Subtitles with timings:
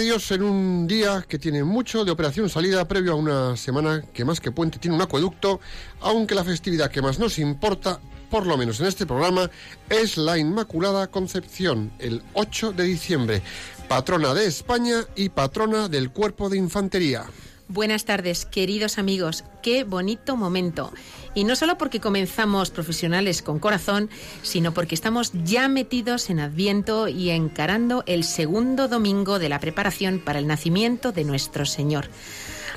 [0.00, 4.24] Dios en un día que tiene mucho de operación salida previo a una semana que
[4.24, 5.60] más que puente tiene un acueducto,
[6.00, 9.50] aunque la festividad que más nos importa, por lo menos en este programa,
[9.88, 13.42] es la Inmaculada Concepción, el 8 de diciembre,
[13.88, 17.24] patrona de España y patrona del Cuerpo de Infantería.
[17.68, 19.42] Buenas tardes, queridos amigos.
[19.60, 20.92] Qué bonito momento.
[21.34, 24.08] Y no solo porque comenzamos profesionales con corazón,
[24.42, 30.20] sino porque estamos ya metidos en Adviento y encarando el segundo domingo de la preparación
[30.20, 32.08] para el nacimiento de nuestro Señor.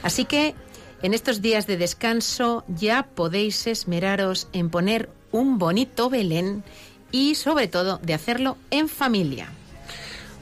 [0.02, 0.56] Así que
[1.04, 6.64] en estos días de descanso ya podéis esmeraros en poner un bonito Belén
[7.12, 9.52] y sobre todo de hacerlo en familia.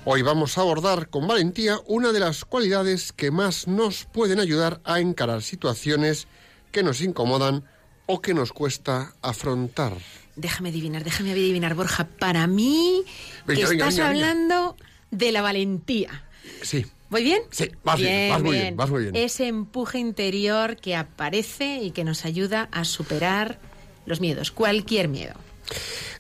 [0.10, 4.80] Hoy vamos a abordar con valentía una de las cualidades que más nos pueden ayudar
[4.86, 6.30] a encarar situaciones
[6.72, 7.66] que nos incomodan
[8.06, 9.98] o que nos cuesta afrontar.
[10.38, 12.08] Déjame adivinar, déjame adivinar, Borja.
[12.08, 13.04] Para mí,
[13.50, 14.78] estás hablando
[15.12, 16.24] de la valentía.
[16.62, 16.86] Sí.
[17.10, 17.42] ¿Voy bien?
[17.52, 19.16] Sí, vas bien, vas muy bien, vas muy bien.
[19.18, 23.60] Ese empuje interior que aparece y que nos ayuda a superar
[24.06, 25.34] los miedos, cualquier miedo.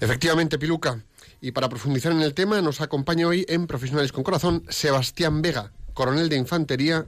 [0.02, 1.02] Efectivamente, Piluca.
[1.40, 5.72] Y para profundizar en el tema nos acompaña hoy en Profesionales con Corazón Sebastián Vega,
[5.94, 7.06] coronel de Infantería.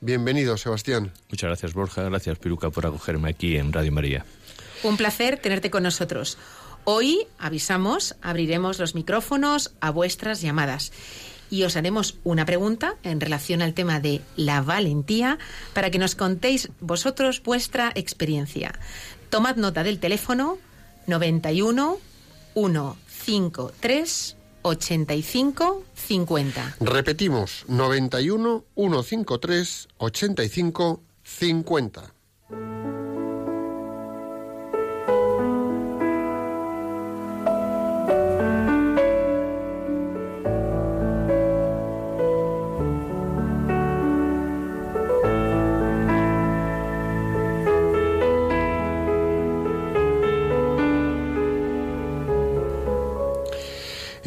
[0.00, 1.12] Bienvenido, Sebastián.
[1.30, 2.02] Muchas gracias, Borja.
[2.02, 4.24] Gracias, Piruca, por acogerme aquí en Radio María.
[4.82, 6.36] Un placer tenerte con nosotros.
[6.84, 10.92] Hoy, avisamos, abriremos los micrófonos a vuestras llamadas
[11.50, 15.38] y os haremos una pregunta en relación al tema de la valentía
[15.74, 18.78] para que nos contéis vosotros vuestra experiencia.
[19.30, 20.58] Tomad nota del teléfono
[21.06, 21.98] 91
[22.54, 26.76] 1 53 85 50.
[26.80, 32.12] Repetimos, 91 153 85 50.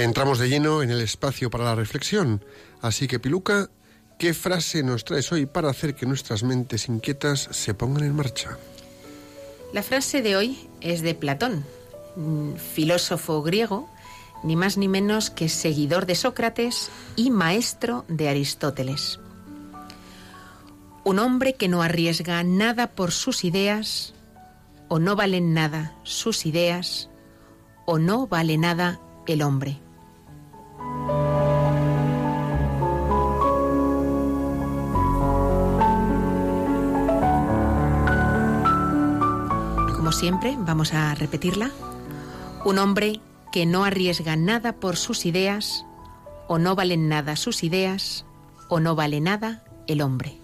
[0.03, 2.43] Entramos de lleno en el espacio para la reflexión.
[2.81, 3.69] Así que, Piluca,
[4.19, 8.57] ¿qué frase nos traes hoy para hacer que nuestras mentes inquietas se pongan en marcha?
[9.71, 11.63] La frase de hoy es de Platón,
[12.73, 13.89] filósofo griego,
[14.43, 19.21] ni más ni menos que seguidor de Sócrates y maestro de Aristóteles.
[21.05, 24.13] Un hombre que no arriesga nada por sus ideas,
[24.89, 27.09] o no valen nada sus ideas,
[27.85, 29.82] o no vale nada el hombre.
[40.15, 41.71] Siempre, vamos a repetirla.
[42.65, 43.19] Un hombre
[43.51, 45.85] que no arriesga nada por sus ideas,
[46.47, 48.25] o no valen nada sus ideas,
[48.69, 50.37] o no vale nada el hombre.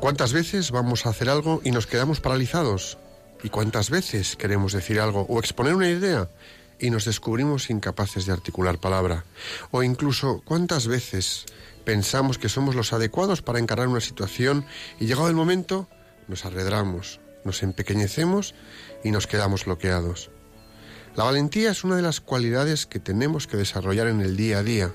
[0.00, 2.98] ¿Cuántas veces vamos a hacer algo y nos quedamos paralizados?
[3.42, 6.28] ¿Y cuántas veces queremos decir algo o exponer una idea
[6.78, 9.24] y nos descubrimos incapaces de articular palabra.
[9.70, 11.46] O incluso, ¿cuántas veces
[11.84, 14.64] pensamos que somos los adecuados para encarar una situación
[14.98, 15.88] y llegado el momento
[16.28, 18.54] nos arredramos, nos empequeñecemos
[19.02, 20.30] y nos quedamos bloqueados?
[21.16, 24.62] La valentía es una de las cualidades que tenemos que desarrollar en el día a
[24.64, 24.92] día.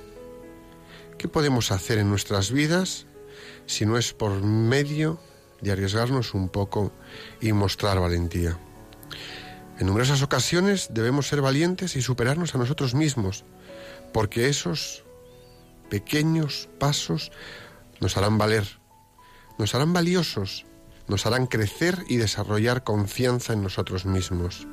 [1.18, 3.06] ¿Qué podemos hacer en nuestras vidas
[3.66, 5.20] si no es por medio
[5.62, 6.92] de arriesgarnos un poco
[7.40, 8.60] y mostrar valentía?
[9.80, 13.46] En numerosas ocasiones debemos ser valientes y superarnos a nosotros mismos,
[14.12, 15.06] porque esos
[15.90, 17.32] pequeños pasos
[18.02, 18.68] nos harán valer,
[19.58, 20.66] nos harán valiosos,
[21.08, 24.68] nos harán crecer y desarrollar confianza en nosotros mismos.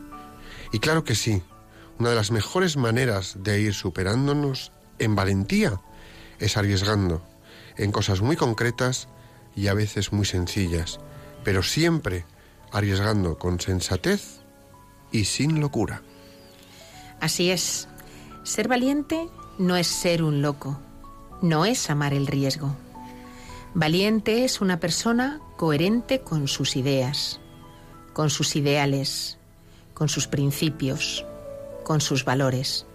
[0.73, 1.41] Y claro que sí,
[2.01, 5.81] una de las mejores maneras de ir superándonos en valentía
[6.41, 7.23] es arriesgando
[7.77, 9.07] en cosas muy concretas
[9.55, 10.99] y a veces muy sencillas,
[11.45, 12.27] pero siempre
[12.73, 14.41] arriesgando con sensatez
[15.17, 16.03] y sin locura.
[17.21, 17.89] Así es.
[18.45, 19.29] Ser valiente
[19.59, 20.79] no es ser un loco,
[21.43, 22.75] no es amar el riesgo.
[23.75, 27.41] Valiente es una persona coherente con sus ideas,
[28.13, 29.39] con sus ideales,
[29.95, 31.25] con sus principios,
[31.85, 32.87] con sus valores.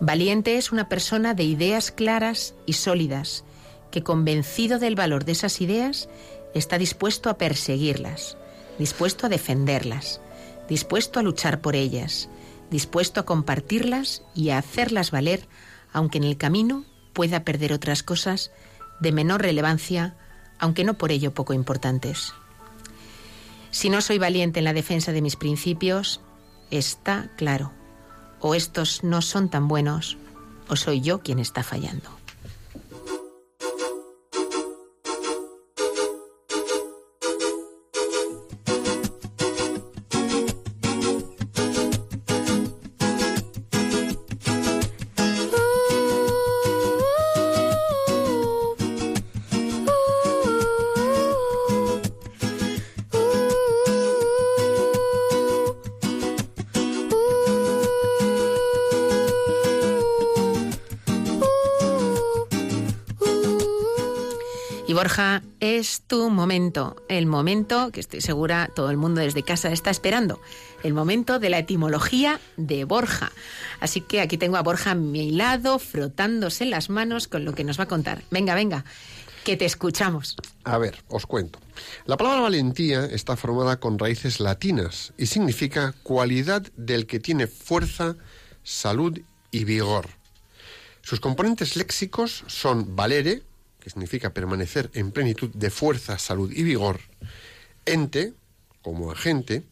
[0.00, 3.44] Valiente es una persona de ideas claras y sólidas,
[3.90, 6.08] que convencido del valor de esas ideas,
[6.54, 8.36] está dispuesto a perseguirlas,
[8.78, 10.20] dispuesto a defenderlas,
[10.68, 12.28] dispuesto a luchar por ellas,
[12.70, 15.48] dispuesto a compartirlas y a hacerlas valer,
[15.92, 18.50] aunque en el camino pueda perder otras cosas
[19.00, 20.16] de menor relevancia,
[20.58, 22.32] aunque no por ello poco importantes.
[23.70, 26.20] Si no soy valiente en la defensa de mis principios,
[26.70, 27.72] está claro,
[28.40, 30.16] o estos no son tan buenos,
[30.68, 32.15] o soy yo quien está fallando.
[65.06, 69.88] Borja, es tu momento, el momento que estoy segura todo el mundo desde casa está
[69.88, 70.40] esperando,
[70.82, 73.30] el momento de la etimología de Borja.
[73.78, 77.62] Así que aquí tengo a Borja a mi lado, frotándose las manos con lo que
[77.62, 78.24] nos va a contar.
[78.32, 78.84] Venga, venga,
[79.44, 80.34] que te escuchamos.
[80.64, 81.60] A ver, os cuento.
[82.04, 88.16] La palabra valentía está formada con raíces latinas y significa cualidad del que tiene fuerza,
[88.64, 89.20] salud
[89.52, 90.08] y vigor.
[91.02, 93.44] Sus componentes léxicos son valere,
[93.86, 96.98] que significa permanecer en plenitud de fuerza, salud y vigor,
[97.84, 98.32] ente,
[98.82, 99.62] como agente,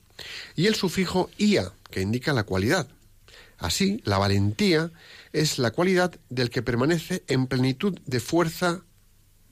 [0.55, 2.87] y el sufijo ia, que indica la cualidad.
[3.58, 4.93] Así, la valentía
[5.32, 8.84] es la cualidad del que permanece en plenitud de fuerza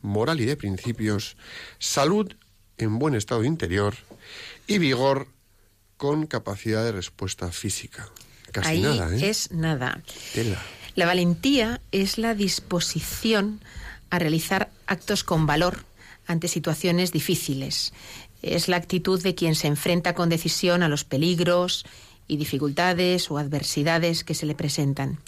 [0.00, 1.36] moral y de principios,
[1.80, 2.32] salud
[2.78, 3.96] en buen estado interior
[4.68, 5.26] y vigor
[5.96, 8.08] con capacidad de respuesta física.
[8.52, 9.28] Casi Ahí nada, ¿eh?
[9.28, 10.00] es nada.
[10.32, 10.62] Tela.
[10.94, 13.60] La valentía es la disposición
[14.12, 15.86] a realizar actos con valor
[16.26, 17.94] ante situaciones difíciles.
[18.42, 21.86] Es la actitud de quien se enfrenta con decisión a los peligros
[22.28, 25.18] y dificultades o adversidades que se le presentan.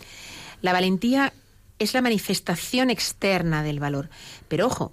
[0.60, 1.32] La valentía
[1.78, 4.10] es la manifestación externa del valor,
[4.48, 4.92] pero ojo,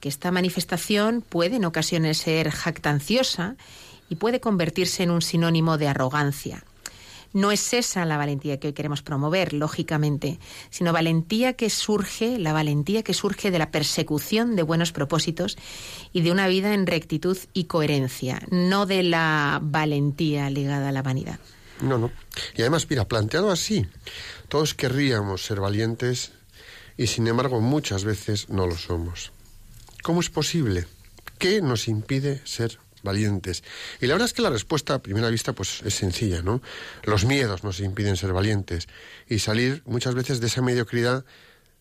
[0.00, 3.54] que esta manifestación puede en ocasiones ser jactanciosa
[4.08, 6.64] y puede convertirse en un sinónimo de arrogancia.
[7.32, 10.38] No es esa la valentía que hoy queremos promover, lógicamente,
[10.70, 15.56] sino valentía que surge, la valentía que surge de la persecución de buenos propósitos
[16.12, 21.02] y de una vida en rectitud y coherencia, no de la valentía ligada a la
[21.02, 21.38] vanidad.
[21.80, 22.10] No, no.
[22.56, 23.86] Y además, mira, planteado así,
[24.48, 26.32] todos querríamos ser valientes
[26.96, 29.32] y sin embargo muchas veces no lo somos.
[30.02, 30.86] ¿Cómo es posible?
[31.38, 33.62] ¿Qué nos impide ser valientes?
[34.00, 36.62] Y la verdad es que la respuesta a primera vista pues es sencilla, ¿no?
[37.04, 38.88] Los miedos nos impiden ser valientes
[39.28, 41.24] y salir muchas veces de esa mediocridad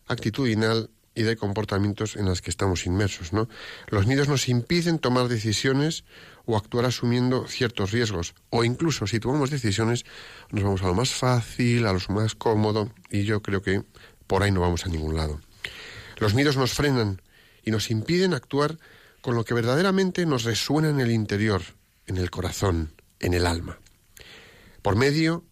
[0.08, 3.50] actitudinal y de comportamientos en las que estamos inmersos, ¿no?
[3.88, 6.04] Los miedos nos impiden tomar decisiones
[6.46, 10.06] o actuar asumiendo ciertos riesgos o incluso si tomamos decisiones
[10.50, 13.84] nos vamos a lo más fácil, a lo más cómodo y yo creo que
[14.28, 15.42] por ahí no vamos a ningún lado.
[16.18, 17.22] Los miedos nos frenan
[17.64, 18.78] y nos impiden actuar
[19.22, 21.62] con lo que verdaderamente nos resuena en el interior,
[22.06, 23.80] en el corazón, en el alma.
[24.82, 25.44] Por medio,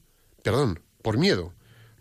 [0.44, 1.54] perdón, por miedo,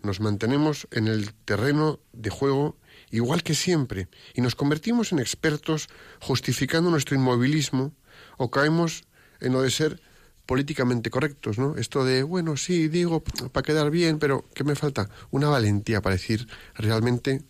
[0.03, 2.77] nos mantenemos en el terreno de juego
[3.11, 5.89] igual que siempre y nos convertimos en expertos
[6.21, 7.93] justificando nuestro inmovilismo
[8.37, 9.03] o caemos
[9.39, 10.01] en lo de ser
[10.45, 11.75] políticamente correctos, ¿no?
[11.75, 13.21] Esto de, bueno, sí, digo
[13.51, 15.09] para quedar bien, pero ¿qué me falta?
[15.29, 17.43] Una valentía para decir realmente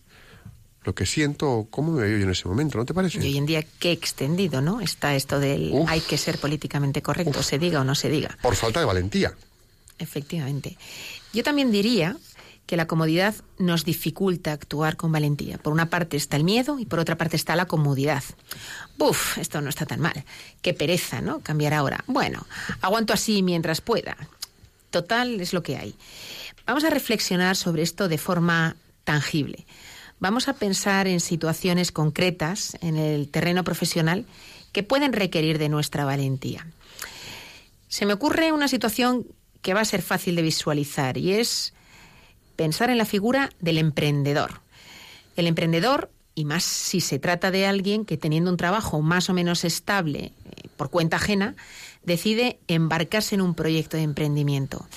[0.87, 3.19] lo que siento o cómo me veo yo en ese momento, ¿no te parece?
[3.19, 4.79] Y hoy en día qué extendido, ¿no?
[4.79, 5.89] Está esto del Uf.
[5.89, 7.45] hay que ser políticamente correcto, Uf.
[7.45, 8.37] se diga o no se diga.
[8.41, 9.35] Por falta de valentía.
[9.99, 10.77] Efectivamente.
[11.33, 12.15] Yo también diría
[12.67, 15.57] que la comodidad nos dificulta actuar con valentía.
[15.57, 18.23] Por una parte está el miedo y por otra parte está la comodidad.
[18.97, 20.23] Buf, esto no está tan mal.
[20.61, 21.41] Qué pereza, ¿no?
[21.41, 22.05] Cambiar ahora.
[22.07, 22.47] Bueno,
[22.79, 24.15] aguanto así mientras pueda.
[24.89, 25.95] Total es lo que hay.
[26.65, 29.65] Vamos a reflexionar sobre esto de forma tangible.
[30.19, 34.25] Vamos a pensar en situaciones concretas en el terreno profesional
[34.71, 36.65] que pueden requerir de nuestra valentía.
[37.87, 39.27] Se me ocurre una situación
[39.61, 41.73] que va a ser fácil de visualizar y es
[42.55, 44.61] pensar en la figura del emprendedor.
[45.35, 49.33] El emprendedor, y más si se trata de alguien que teniendo un trabajo más o
[49.33, 51.55] menos estable, eh, por cuenta ajena,
[52.03, 54.87] decide embarcarse en un proyecto de emprendimiento.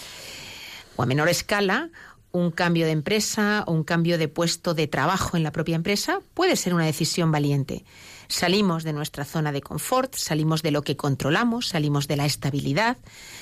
[0.97, 1.91] O a menor escala,
[2.33, 6.21] un cambio de empresa o un cambio de puesto de trabajo en la propia empresa
[6.35, 7.85] puede ser una decisión valiente.
[8.29, 12.97] Salimos de nuestra zona de confort, salimos de lo que controlamos, salimos de la estabilidad,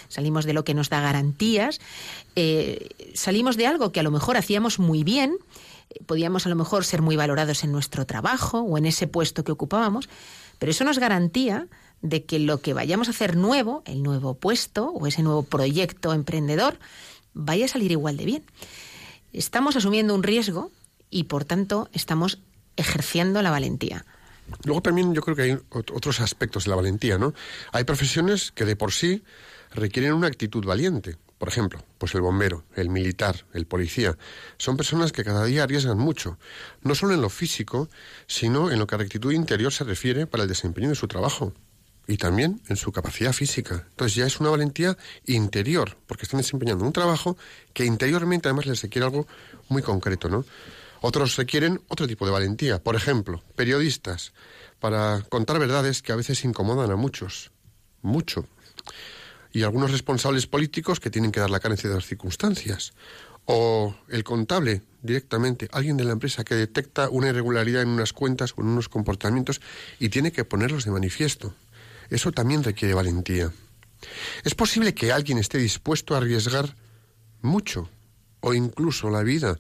[0.09, 1.80] salimos de lo que nos da garantías,
[2.37, 5.37] eh, salimos de algo que a lo mejor hacíamos muy bien,
[6.07, 9.52] podíamos a lo mejor ser muy valorados en nuestro trabajo o en ese puesto que
[9.52, 10.09] ocupábamos,
[10.59, 11.66] pero eso nos garantía
[12.00, 16.12] de que lo que vayamos a hacer nuevo, el nuevo puesto o ese nuevo proyecto
[16.12, 16.78] emprendedor,
[17.38, 18.45] vaya a salir igual de bien.
[19.33, 20.71] Estamos asumiendo un riesgo
[21.09, 22.40] y por tanto estamos
[22.76, 24.04] ejerciendo la valentía.
[24.64, 27.35] Luego también yo creo que hay otros aspectos de la valentía, ¿no?
[27.73, 29.23] Hay profesiones que de por sí
[29.73, 31.16] requieren una actitud valiente.
[31.38, 34.16] Por ejemplo, pues el bombero, el militar, el policía,
[34.57, 36.38] son personas que cada día arriesgan mucho,
[36.83, 37.88] no solo en lo físico,
[38.26, 41.07] sino en lo que a la actitud interior se refiere para el desempeño de su
[41.07, 41.52] trabajo
[42.08, 43.86] y también en su capacidad física.
[43.90, 44.96] Entonces ya es una valentía
[45.26, 47.36] interior, porque están desempeñando un trabajo
[47.74, 49.28] que interiormente además les requiere algo
[49.68, 50.44] muy concreto, ¿no?
[51.02, 54.32] Otros requieren otro tipo de valentía, por ejemplo, periodistas,
[54.80, 57.52] para contar verdades que a veces incomodan a muchos,
[58.02, 58.48] mucho
[59.52, 62.92] y algunos responsables políticos que tienen que dar la cara en ciertas circunstancias.
[63.44, 68.52] O el contable directamente, alguien de la empresa que detecta una irregularidad en unas cuentas
[68.56, 69.60] o en unos comportamientos
[69.98, 71.54] y tiene que ponerlos de manifiesto.
[72.10, 73.52] Eso también requiere valentía.
[74.44, 76.74] Es posible que alguien esté dispuesto a arriesgar
[77.42, 77.90] mucho
[78.40, 79.58] o incluso la vida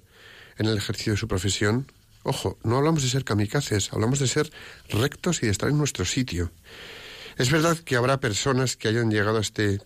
[0.56, 1.90] en el ejercicio de su profesión.
[2.22, 4.50] Ojo, no hablamos de ser kamikazes, hablamos de ser
[4.88, 6.52] rectos y de estar en nuestro sitio.
[7.36, 9.80] Es verdad que habrá personas que hayan llegado a este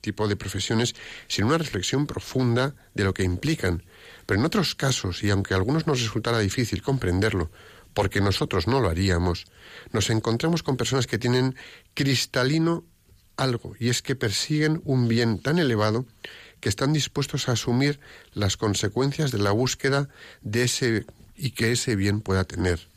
[0.00, 0.94] tipo de profesiones
[1.28, 3.84] sin una reflexión profunda de lo que implican,
[4.26, 7.50] pero en otros casos, y aunque a algunos nos resultara difícil comprenderlo,
[7.94, 9.46] porque nosotros no lo haríamos,
[9.92, 11.56] nos encontramos con personas que tienen
[11.94, 12.84] cristalino
[13.36, 16.06] algo, y es que persiguen un bien tan elevado
[16.60, 17.98] que están dispuestos a asumir
[18.34, 20.08] las consecuencias de la búsqueda
[20.42, 21.06] de ese
[21.36, 22.88] y que ese bien pueda tener.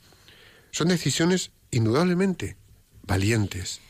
[0.71, 2.57] Son decisiones indudablemente
[3.03, 3.81] valientes,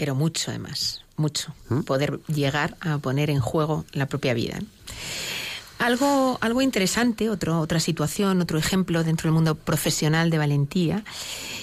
[0.00, 1.80] pero mucho además, mucho, ¿Mm?
[1.80, 4.58] poder llegar a poner en juego la propia vida.
[5.80, 11.04] Algo, algo interesante, otro, otra situación, otro ejemplo dentro del mundo profesional de valentía,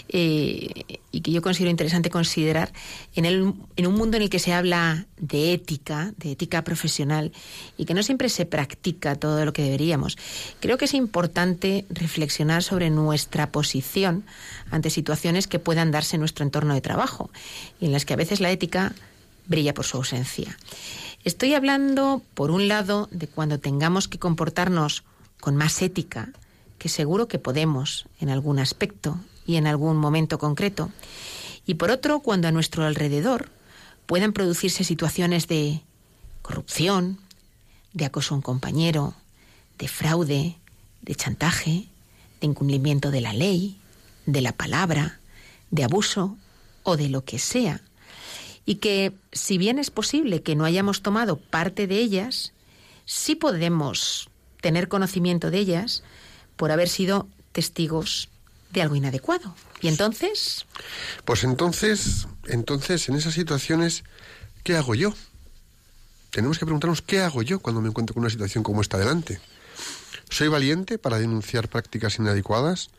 [0.09, 2.73] eh, y que yo considero interesante considerar,
[3.13, 7.31] en, el, en un mundo en el que se habla de ética, de ética profesional,
[7.77, 10.17] y que no siempre se practica todo lo que deberíamos,
[10.61, 14.25] creo que es importante reflexionar sobre nuestra posición
[14.71, 17.29] ante situaciones que puedan darse en nuestro entorno de trabajo
[17.79, 18.95] y en las que a veces la ética
[19.45, 20.57] brilla por su ausencia.
[21.27, 25.03] Estoy hablando, por un lado, de cuando tengamos que comportarnos
[25.41, 26.29] con más ética,
[26.77, 30.89] que seguro que podemos en algún aspecto y en algún momento concreto,
[31.65, 33.49] y por otro, cuando a nuestro alrededor
[34.05, 35.81] puedan producirse situaciones de
[36.43, 37.19] corrupción,
[37.91, 39.13] de acoso a un compañero,
[39.79, 40.55] de fraude,
[41.01, 41.89] de chantaje,
[42.39, 43.81] de incumplimiento de la ley,
[44.27, 45.19] de la palabra,
[45.71, 46.37] de abuso
[46.83, 47.81] o de lo que sea.
[48.67, 52.53] Y que si bien es posible que no hayamos tomado parte de ellas,
[53.05, 54.29] sí podemos
[54.61, 56.03] tener conocimiento de ellas
[56.57, 58.29] por haber sido testigos
[58.71, 59.55] de algo inadecuado.
[59.81, 60.65] ¿Y entonces?
[61.23, 64.03] Pues entonces, entonces en esas situaciones,
[64.63, 65.13] ¿qué hago yo?
[66.29, 69.39] Tenemos que preguntarnos qué hago yo cuando me encuentro con una situación como esta delante.
[70.29, 72.89] ¿Soy valiente para denunciar prácticas inadecuadas?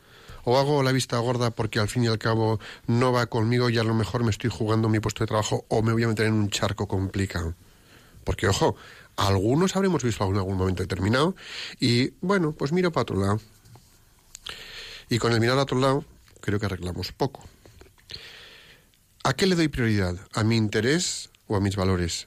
[0.49, 3.77] O hago la vista gorda porque al fin y al cabo no va conmigo y
[3.77, 6.25] a lo mejor me estoy jugando mi puesto de trabajo o me voy a meter
[6.25, 7.55] en un charco complicado.
[8.25, 8.75] Porque, ojo,
[9.17, 11.37] algunos habremos visto en algún momento determinado
[11.79, 13.41] y, bueno, pues miro para otro lado.
[15.11, 16.07] Y con el mirar a otro lado,
[16.41, 17.45] creo que arreglamos poco.
[19.25, 20.17] ¿A qué le doy prioridad?
[20.33, 22.27] ¿A mi interés o a mis valores?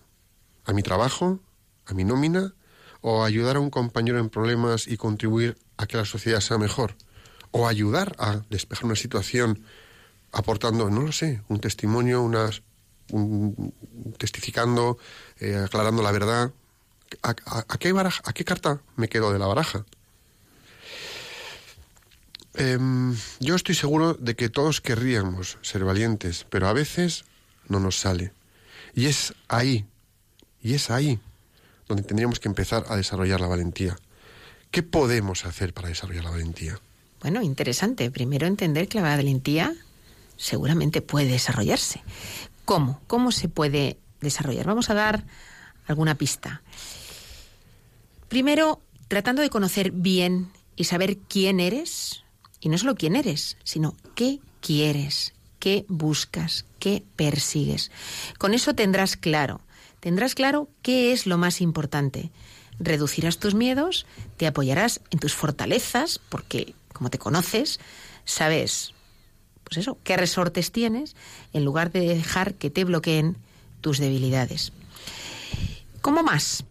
[0.65, 1.39] ¿A mi trabajo?
[1.87, 2.53] ¿A mi nómina?
[3.01, 6.95] ¿O ayudar a un compañero en problemas y contribuir a que la sociedad sea mejor?
[7.51, 9.63] O ayudar a despejar una situación
[10.31, 12.63] aportando, no lo sé, un testimonio, unas,
[14.17, 14.97] testificando,
[15.39, 16.51] eh, aclarando la verdad.
[17.21, 17.33] ¿A,
[17.77, 19.85] qué baraja, ¿A qué carta me quedo de la baraja?
[22.53, 27.25] Em, yo estoy seguro de que todos querríamos ser valientes, pero a veces
[27.67, 28.31] no nos sale.
[28.93, 29.85] Y es ahí,
[30.61, 31.19] y es ahí
[31.87, 33.97] donde tendríamos que empezar a desarrollar la valentía.
[34.69, 36.79] ¿Qué podemos hacer para desarrollar la valentía?
[37.21, 38.09] Bueno, interesante.
[38.11, 39.73] Primero entender que la valentía
[40.37, 42.03] seguramente puede desarrollarse.
[42.65, 42.99] ¿Cómo?
[43.07, 44.65] ¿Cómo se puede desarrollar?
[44.65, 45.25] Vamos a dar
[45.87, 46.61] alguna pista.
[48.27, 52.23] Primero, tratando de conocer bien y saber quién eres,
[52.59, 57.91] y no solo quién eres, sino qué quieres, qué buscas, qué persigues.
[58.37, 59.61] Con eso tendrás claro,
[59.99, 62.31] tendrás claro qué es lo más importante.
[62.79, 64.05] Reducirás tus miedos,
[64.37, 67.79] te apoyarás en tus fortalezas, porque como te conoces,
[68.25, 68.93] sabes,
[69.63, 71.15] pues eso, qué resortes tienes,
[71.51, 73.37] en lugar de dejar que te bloqueen
[73.81, 74.71] tus debilidades.
[76.03, 76.63] ¿Cómo más?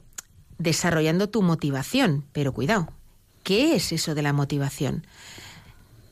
[0.56, 2.92] Desarrollando tu motivación, pero cuidado,
[3.42, 5.04] ¿qué es eso de la motivación?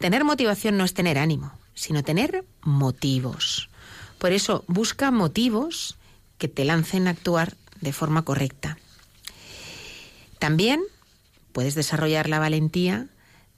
[0.01, 3.71] Tener motivación no es tener ánimo, sino tener motivos.
[4.19, 5.97] Por eso busca motivos
[6.39, 8.79] que te lancen a actuar de forma correcta.
[10.41, 10.83] También
[11.53, 13.07] puedes desarrollar la valentía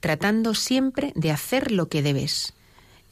[0.00, 2.54] tratando siempre de hacer lo que debes.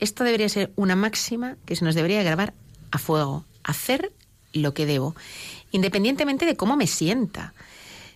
[0.01, 2.55] Esto debería ser una máxima que se nos debería grabar
[2.91, 3.45] a fuego.
[3.65, 4.13] Hacer
[4.53, 5.15] lo que debo,
[5.73, 7.53] independientemente de cómo me sienta.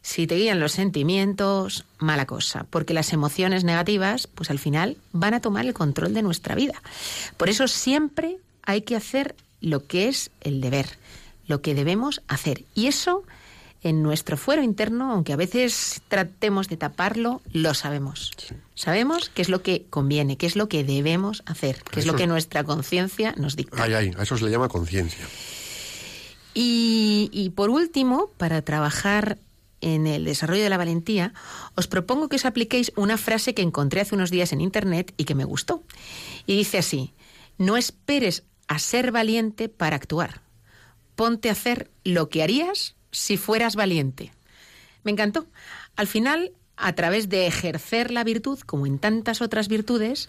[0.00, 5.34] Si te guían los sentimientos, mala cosa, porque las emociones negativas, pues al final van
[5.34, 6.82] a tomar el control de nuestra vida.
[7.36, 10.98] Por eso siempre hay que hacer lo que es el deber,
[11.46, 12.64] lo que debemos hacer.
[12.74, 13.22] Y eso
[13.82, 18.30] en nuestro fuero interno, aunque a veces tratemos de taparlo, lo sabemos.
[18.74, 22.14] Sabemos qué es lo que conviene, qué es lo que debemos hacer, qué es lo
[22.14, 23.82] que nuestra conciencia nos dicta.
[23.82, 25.26] Ay, ay, a eso se le llama conciencia.
[26.54, 29.38] Y, y por último, para trabajar
[29.80, 31.34] en el desarrollo de la valentía,
[31.74, 35.24] os propongo que os apliquéis una frase que encontré hace unos días en Internet y
[35.24, 35.82] que me gustó.
[36.46, 37.14] Y dice así,
[37.58, 40.42] no esperes a ser valiente para actuar.
[41.16, 44.32] Ponte a hacer lo que harías si fueras valiente.
[45.04, 45.46] Me encantó.
[45.94, 50.28] Al final, a través de ejercer la virtud, como en tantas otras virtudes,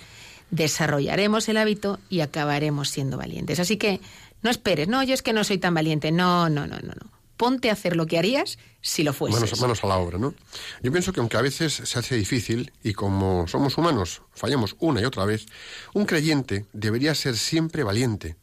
[0.52, 3.60] desarrollaremos el hábito y acabaremos siendo valientes.
[3.60, 4.00] Así que
[4.44, 6.12] no esperes, no, yo es que no soy tan valiente.
[6.12, 9.42] No, no, no, no, no ponte a hacer lo que harías si lo fueses.
[9.42, 10.34] Manos, manos, a la obra, ¿no?
[10.82, 15.02] Yo pienso que aunque a veces se hace difícil y como somos humanos fallamos una
[15.02, 15.46] y otra vez,
[15.94, 18.38] un creyente debería ser siempre valiente.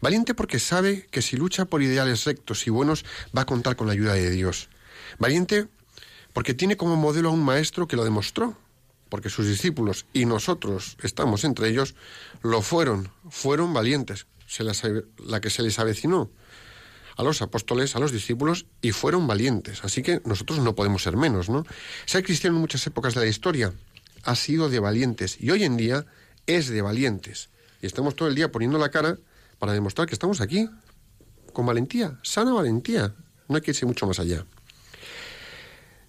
[0.00, 3.04] Valiente porque sabe que si lucha por ideales rectos y buenos
[3.36, 4.68] va a contar con la ayuda de Dios.
[5.18, 5.68] Valiente
[6.32, 8.56] porque tiene como modelo a un maestro que lo demostró,
[9.08, 11.94] porque sus discípulos y nosotros estamos entre ellos,
[12.42, 16.30] lo fueron, fueron valientes, se la que se les avecinó
[17.16, 19.84] a los apóstoles, a los discípulos, y fueron valientes.
[19.84, 21.64] Así que nosotros no podemos ser menos, ¿no?
[22.06, 23.72] Ser cristiano en muchas épocas de la historia
[24.24, 26.06] ha sido de valientes, y hoy en día
[26.46, 27.50] es de valientes.
[27.82, 29.18] Y estamos todo el día poniendo la cara
[29.58, 30.68] para demostrar que estamos aquí,
[31.52, 33.14] con valentía, sana valentía.
[33.48, 34.44] No hay que irse mucho más allá.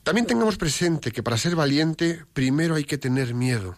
[0.04, 3.78] También tengamos presente que para ser valiente primero hay que tener miedo.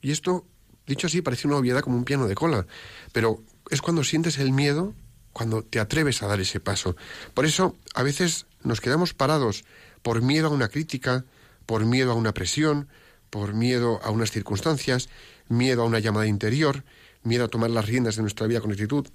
[0.00, 0.46] Y esto,
[0.86, 2.66] dicho así, parece una obviedad como un piano de cola,
[3.12, 4.94] pero es cuando sientes el miedo
[5.32, 6.96] cuando te atreves a dar ese paso.
[7.34, 9.64] Por eso, a veces nos quedamos parados
[10.02, 11.24] por miedo a una crítica,
[11.66, 12.88] por miedo a una presión,
[13.30, 15.08] por miedo a unas circunstancias,
[15.48, 16.82] miedo a una llamada interior,
[17.22, 19.06] miedo a tomar las riendas de nuestra vida con actitud.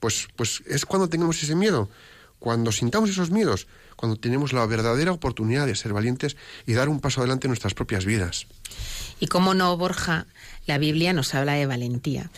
[0.00, 1.88] Pues, pues es cuando tengamos ese miedo,
[2.38, 3.66] cuando sintamos esos miedos,
[3.96, 7.74] cuando tenemos la verdadera oportunidad de ser valientes y dar un paso adelante en nuestras
[7.74, 8.46] propias vidas.
[9.18, 10.26] Y cómo no, Borja,
[10.66, 12.30] la Biblia nos habla de valentía.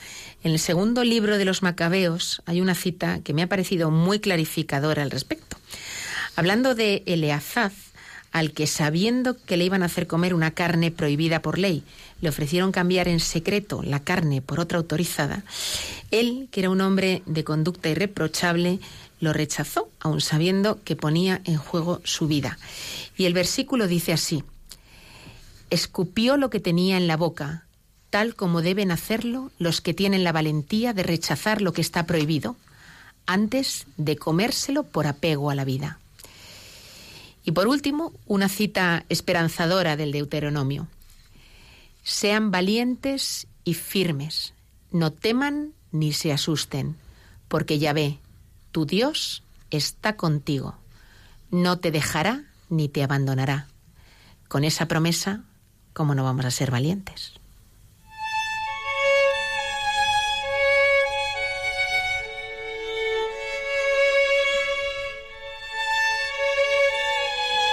[0.45, 4.21] En el segundo libro de los Macabeos hay una cita que me ha parecido muy
[4.21, 5.57] clarificadora al respecto.
[6.37, 7.73] Hablando de Eleazaz,
[8.33, 11.83] al que sabiendo que le iban a hacer comer una carne prohibida por ley,
[12.21, 15.45] le ofrecieron cambiar en secreto la carne por otra autorizada,
[16.11, 18.81] él, que era un hombre de conducta irreprochable,
[19.21, 22.59] lo rechazó, aun sabiendo que ponía en juego su vida.
[23.17, 24.45] Y el versículo dice así,
[25.71, 27.65] escupió lo que tenía en la boca,
[28.11, 32.57] tal como deben hacerlo los que tienen la valentía de rechazar lo que está prohibido,
[33.27, 35.99] antes de comérselo por apego a la vida.
[37.49, 40.87] Y por último, una cita esperanzadora del Deuteronomio.
[42.03, 44.53] Sean valientes y firmes,
[44.93, 46.95] no teman ni se asusten,
[47.49, 48.19] porque Yahvé,
[48.71, 50.77] tu Dios, está contigo,
[51.51, 53.67] no te dejará ni te abandonará.
[54.49, 55.41] Con esa promesa,
[55.95, 57.33] ¿cómo no vamos a ser valientes?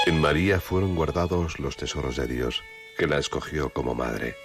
[0.06, 2.64] En María fueron guardados los tesoros de Dios,
[2.96, 4.36] que la escogió como madre.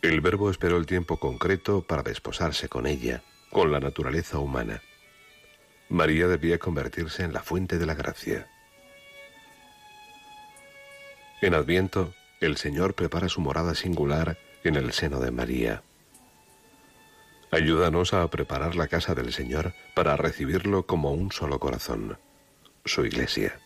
[0.00, 4.80] El Verbo esperó el tiempo concreto para desposarse con ella, con la naturaleza humana.
[5.90, 8.48] María debía convertirse en la fuente de la gracia.
[11.42, 15.82] En Adviento, el Señor prepara su morada singular en el seno de María.
[17.50, 22.18] Ayúdanos a preparar la casa del Señor para recibirlo como un solo corazón,
[22.86, 23.60] su iglesia.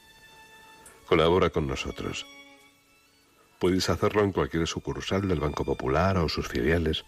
[1.06, 2.26] Colabora con nosotros.
[3.58, 7.04] Puedes hacerlo en cualquier sucursal del Banco Popular o sus filiales,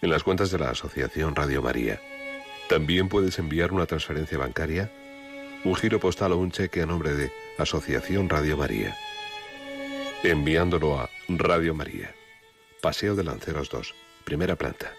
[0.00, 2.00] en las cuentas de la Asociación Radio María.
[2.68, 4.90] También puedes enviar una transferencia bancaria,
[5.64, 8.96] un giro postal o un cheque a nombre de Asociación Radio María.
[10.24, 12.14] Enviándolo a Radio María,
[12.80, 14.92] Paseo de Lanceros 2, primera planta.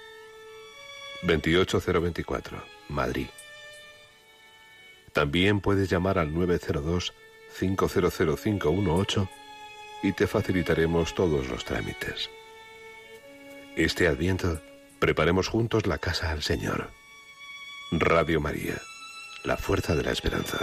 [1.23, 3.27] 28024, Madrid.
[5.13, 7.13] También puedes llamar al 902
[7.59, 9.29] 500518
[10.03, 12.29] y te facilitaremos todos los trámites.
[13.75, 14.61] Este Adviento,
[14.99, 16.89] preparemos juntos la casa al Señor.
[17.91, 18.81] Radio María,
[19.43, 20.59] la fuerza de la esperanza.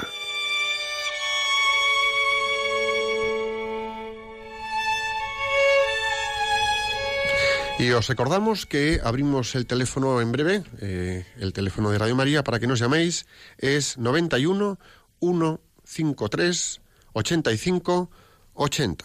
[7.79, 12.45] Y os recordamos que abrimos el teléfono en breve, eh, el teléfono de Radio María,
[12.45, 13.27] para que nos llaméis.
[13.57, 14.79] Es 91
[15.19, 16.80] 153
[17.13, 18.11] 85
[18.55, 19.05] 80.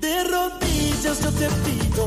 [0.00, 2.06] De rodillas yo te pido,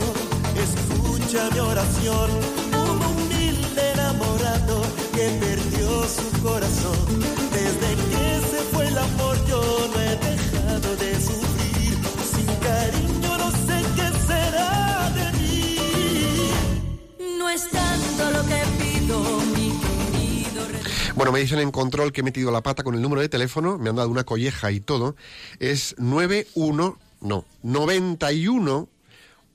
[0.56, 2.30] escucha mi oración,
[2.73, 4.82] un humilde enamorado
[5.13, 7.19] que perdió su corazón.
[7.51, 9.62] Desde que se fue el amor yo
[9.93, 11.97] no he dejado de sufrir,
[12.32, 13.24] sin cariño
[21.15, 23.77] Bueno, me dicen en control que he metido la pata con el número de teléfono,
[23.77, 25.15] me han dado una colleja y todo.
[25.59, 28.89] Es 91, no, 91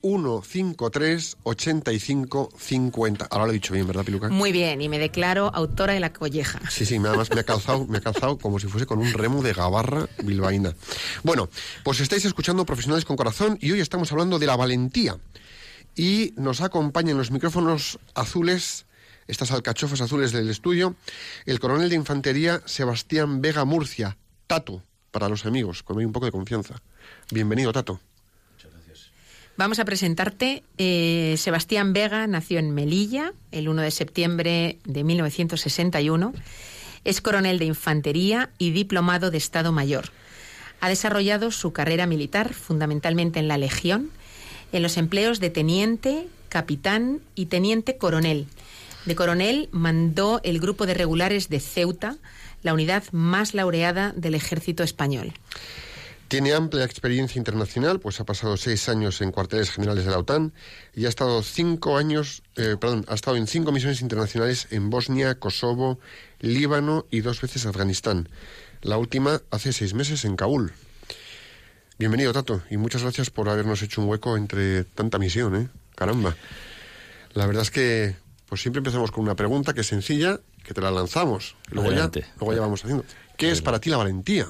[0.01, 3.25] 153 85 50.
[3.29, 4.29] Ahora lo he dicho bien, ¿verdad, Piluca?
[4.29, 6.59] Muy bien, y me declaro autora de la colleja.
[6.69, 9.43] Sí, sí, además me ha calzado, me ha calzado como si fuese con un remo
[9.43, 10.73] de gabarra bilbaína.
[11.23, 11.49] Bueno,
[11.83, 15.17] pues estáis escuchando Profesionales con Corazón y hoy estamos hablando de la valentía.
[15.95, 18.85] Y nos acompaña en los micrófonos azules,
[19.27, 20.95] estas alcachofas azules del estudio,
[21.45, 26.31] el coronel de infantería Sebastián Vega Murcia, Tato, para los amigos, con un poco de
[26.31, 26.81] confianza.
[27.31, 27.99] Bienvenido, Tato.
[29.57, 30.63] Vamos a presentarte.
[30.77, 36.33] eh, Sebastián Vega nació en Melilla el 1 de septiembre de 1961.
[37.03, 40.05] Es coronel de infantería y diplomado de Estado Mayor.
[40.79, 44.09] Ha desarrollado su carrera militar fundamentalmente en la Legión,
[44.71, 48.47] en los empleos de teniente, capitán y teniente coronel.
[49.05, 52.17] De coronel mandó el grupo de regulares de Ceuta,
[52.61, 55.33] la unidad más laureada del ejército español.
[56.27, 60.53] Tiene amplia experiencia internacional, pues ha pasado seis años en cuarteles generales de la OTAN
[60.95, 65.35] y ha estado cinco años, eh, perdón, ha estado en cinco misiones internacionales en Bosnia,
[65.39, 65.99] Kosovo,
[66.39, 68.29] Líbano y dos veces Afganistán.
[68.81, 70.71] La última hace seis meses en Kabul.
[71.99, 75.69] Bienvenido, Tato, y muchas gracias por habernos hecho un hueco entre tanta misión, ¿eh?
[75.95, 76.37] Caramba.
[77.33, 78.15] La verdad es que,
[78.51, 81.55] pues siempre empezamos con una pregunta que es sencilla, que te la lanzamos.
[81.71, 83.05] y Luego ya, luego ya vamos haciendo.
[83.37, 84.45] ¿Qué es para ti la valentía?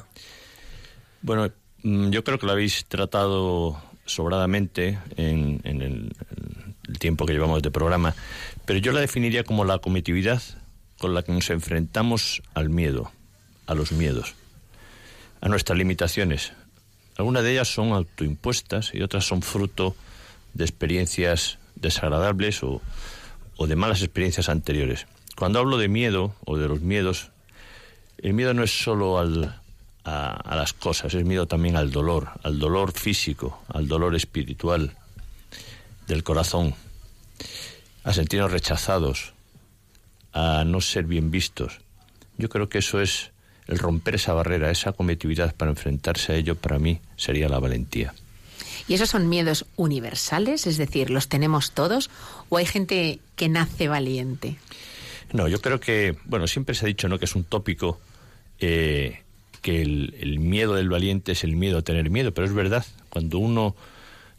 [1.22, 1.52] Bueno,
[1.84, 7.34] mm, yo creo que lo habéis tratado sobradamente en, en el, en el tiempo que
[7.34, 8.16] llevamos de programa,
[8.66, 10.42] pero yo la definiría como la comitividad
[10.98, 13.12] con la que nos enfrentamos al miedo,
[13.68, 14.34] a los miedos,
[15.42, 16.54] a nuestras limitaciones.
[17.18, 19.96] Algunas de ellas son autoimpuestas y otras son fruto
[20.56, 22.82] de experiencias desagradables o,
[23.62, 25.06] o de malas experiencias anteriores.
[25.38, 27.30] Cuando hablo de miedo o de los miedos,
[28.18, 29.62] el miedo no es solo al,
[30.04, 34.96] a, a las cosas, es miedo también al dolor, al dolor físico, al dolor espiritual
[36.08, 36.74] del corazón,
[38.04, 39.34] a sentirnos rechazados,
[40.34, 41.82] a no ser bien vistos.
[42.40, 43.30] Yo creo que eso es
[43.68, 48.16] el romper esa barrera, esa cometividad para enfrentarse a ello, para mí sería la valentía.
[48.88, 50.68] ¿Y esos son miedos universales?
[50.68, 52.10] Es decir, ¿los tenemos todos?
[52.50, 54.58] ¿O hay gente que nace valiente?
[55.34, 58.00] No, yo creo que, bueno, siempre se ha dicho, ¿no?, que es un tópico
[58.60, 59.22] eh,
[59.62, 63.38] que el, miedo del valiente es el miedo a tener miedo, pero es verdad, cuando
[63.38, 63.76] uno,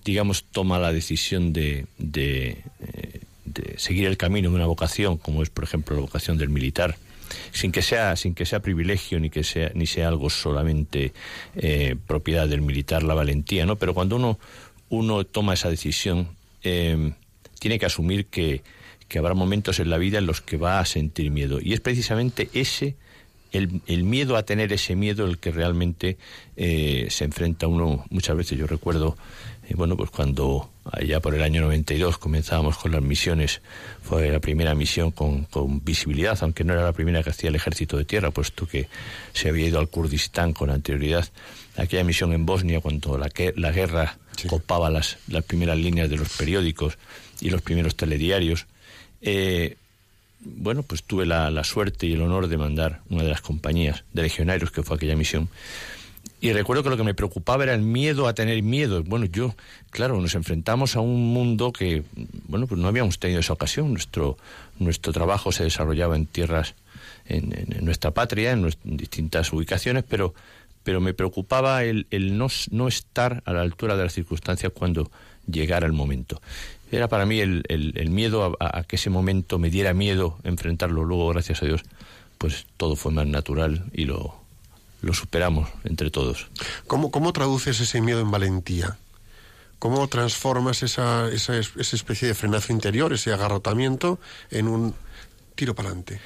[0.04, 5.42] digamos, toma la decisión de, de, eh, de seguir el camino de una vocación, como
[5.42, 6.96] es, por ejemplo, la vocación del militar,
[7.52, 11.12] sin que sea sin que sea privilegio ni que sea ni sea algo solamente
[11.56, 14.38] eh, propiedad del militar la valentía no pero cuando uno
[14.88, 16.28] uno toma esa decisión
[16.62, 17.12] eh,
[17.58, 18.62] tiene que asumir que,
[19.08, 21.60] que habrá momentos en la vida en los que va a sentir miedo.
[21.62, 22.96] Y es precisamente ese
[23.52, 26.18] el, el miedo a tener ese miedo el que realmente
[26.56, 29.16] eh, se enfrenta uno muchas veces yo recuerdo
[29.68, 33.60] eh, bueno pues cuando allá por el año 92 comenzábamos con las misiones
[34.02, 37.56] fue la primera misión con, con, visibilidad, aunque no era la primera que hacía el
[37.56, 38.88] ejército de tierra, puesto que
[39.32, 41.28] se había ido al Kurdistán con anterioridad.
[41.76, 44.48] Aquella misión en Bosnia, cuando la, la guerra sí.
[44.48, 46.98] copaba las, las primeras líneas de los periódicos
[47.40, 48.66] y los primeros telediarios.
[49.20, 49.76] Eh,
[50.44, 54.22] bueno, pues tuve la, suerte y el honor de mandar una de las compañías de
[54.22, 55.48] legionarios que fue aquella misión.
[56.40, 59.04] Y recuerdo que lo que me preocupaba era el miedo a tener miedo.
[59.04, 59.54] Bueno, yo,
[59.90, 62.02] claro, nos enfrentamos a un mundo que,
[62.48, 63.92] bueno, pues no habíamos tenido esa ocasión.
[63.92, 64.36] Nuestro,
[64.80, 66.74] nuestro trabajo se desarrollaba en tierras,
[67.26, 70.34] en, nuestra patria, en, distintas ubicaciones, pero,
[70.82, 75.12] pero me preocupaba el, el no, no estar a la altura de las circunstancias cuando
[75.46, 76.40] llegara el momento.
[76.92, 81.04] Era para mí el, el- miedo a, a que ese momento me diera miedo enfrentarlo.
[81.04, 81.82] Luego, gracias a Dios,
[82.38, 84.36] pues todo fue más natural y lo,
[85.00, 86.48] lo superamos entre todos.
[86.86, 88.98] ¿Cómo, ¿Cómo traduces ese miedo en valentía?
[89.78, 94.94] ¿Cómo transformas esa, esa, es- esa especie de frenazo interior, ese agarrotamiento, en un
[95.54, 96.20] tiro para adelante?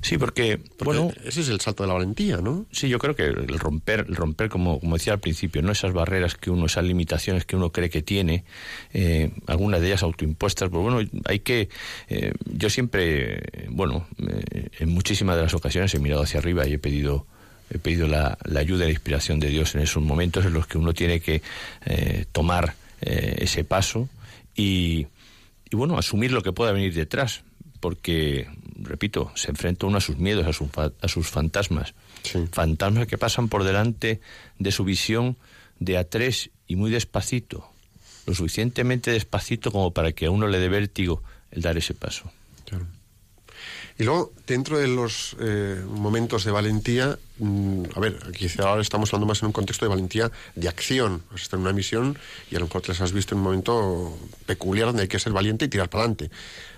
[0.00, 2.66] Sí, porque, Porque bueno, ese es el salto de la valentía, ¿no?
[2.70, 5.92] sí, yo creo que el romper, el romper como, como decía al principio, no esas
[5.92, 8.44] barreras que uno, esas limitaciones que uno cree que tiene,
[8.92, 11.68] eh, algunas de ellas autoimpuestas, pues bueno, hay que,
[12.08, 16.74] eh, yo siempre, bueno, eh, en muchísimas de las ocasiones he mirado hacia arriba y
[16.74, 17.26] he pedido
[17.68, 20.68] he pedido la, la ayuda y la inspiración de Dios en esos momentos en los
[20.68, 21.42] que uno tiene que
[22.30, 24.08] tomar eh, ese paso
[24.54, 25.06] y,
[25.70, 27.42] y bueno, asumir lo que pueda venir detrás,
[27.78, 28.48] porque,
[28.86, 31.94] repito, se enfrenta uno a sus miedos, a, sus a sus fantasmas.
[32.22, 32.46] Sí.
[32.52, 34.20] Fantasmas que pasan por delante
[34.58, 35.36] de su visión
[35.78, 37.70] de a tres y muy despacito,
[38.26, 42.30] lo suficientemente despacito como para que a uno le dé vértigo el dar ese paso.
[42.64, 42.86] Claro.
[43.98, 49.08] Y luego, dentro de los eh, momentos de valentía, mm, a ver, quizá ahora estamos
[49.12, 51.22] hablando más en un contexto de valentía de acción.
[51.34, 52.18] Has en una misión
[52.50, 55.18] y a lo mejor te las has visto en un momento peculiar donde hay que
[55.18, 56.30] ser valiente y tirar para adelante.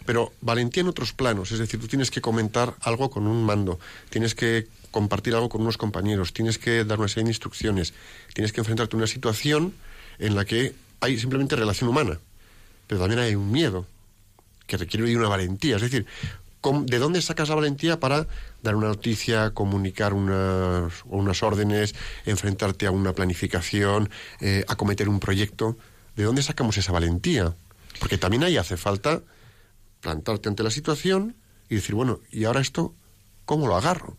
[0.06, 3.80] Pero valentía en otros planos, es decir, tú tienes que comentar algo con un mando,
[4.10, 7.94] tienes que compartir algo con unos compañeros, tienes que dar una serie de instrucciones,
[8.32, 9.74] tienes que enfrentarte a una situación
[10.20, 12.18] en la que hay simplemente relación humana,
[12.86, 13.86] pero también hay un miedo
[14.66, 15.76] que requiere una valentía.
[15.76, 18.26] Es decir, ¿cómo- ¿de dónde sacas la valentía para
[18.62, 21.94] dar una noticia, comunicar unas, unas órdenes,
[22.26, 25.78] enfrentarte a una planificación, eh, acometer un proyecto?
[26.16, 27.54] ¿De dónde sacamos esa valentía?
[28.00, 29.22] Porque también ahí hace falta
[30.00, 31.36] plantarte ante la situación
[31.68, 32.94] y decir, bueno, ¿y ahora esto
[33.44, 34.16] cómo lo agarro?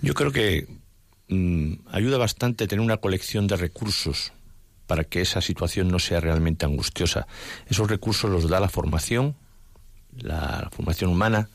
[0.00, 0.68] Yo creo que
[1.28, 4.32] mm, ayuda bastante tener una colección de recursos
[4.86, 7.26] para que esa situación no sea realmente angustiosa.
[7.68, 9.36] Esos recursos los da la formación,
[10.18, 11.48] la, formación humana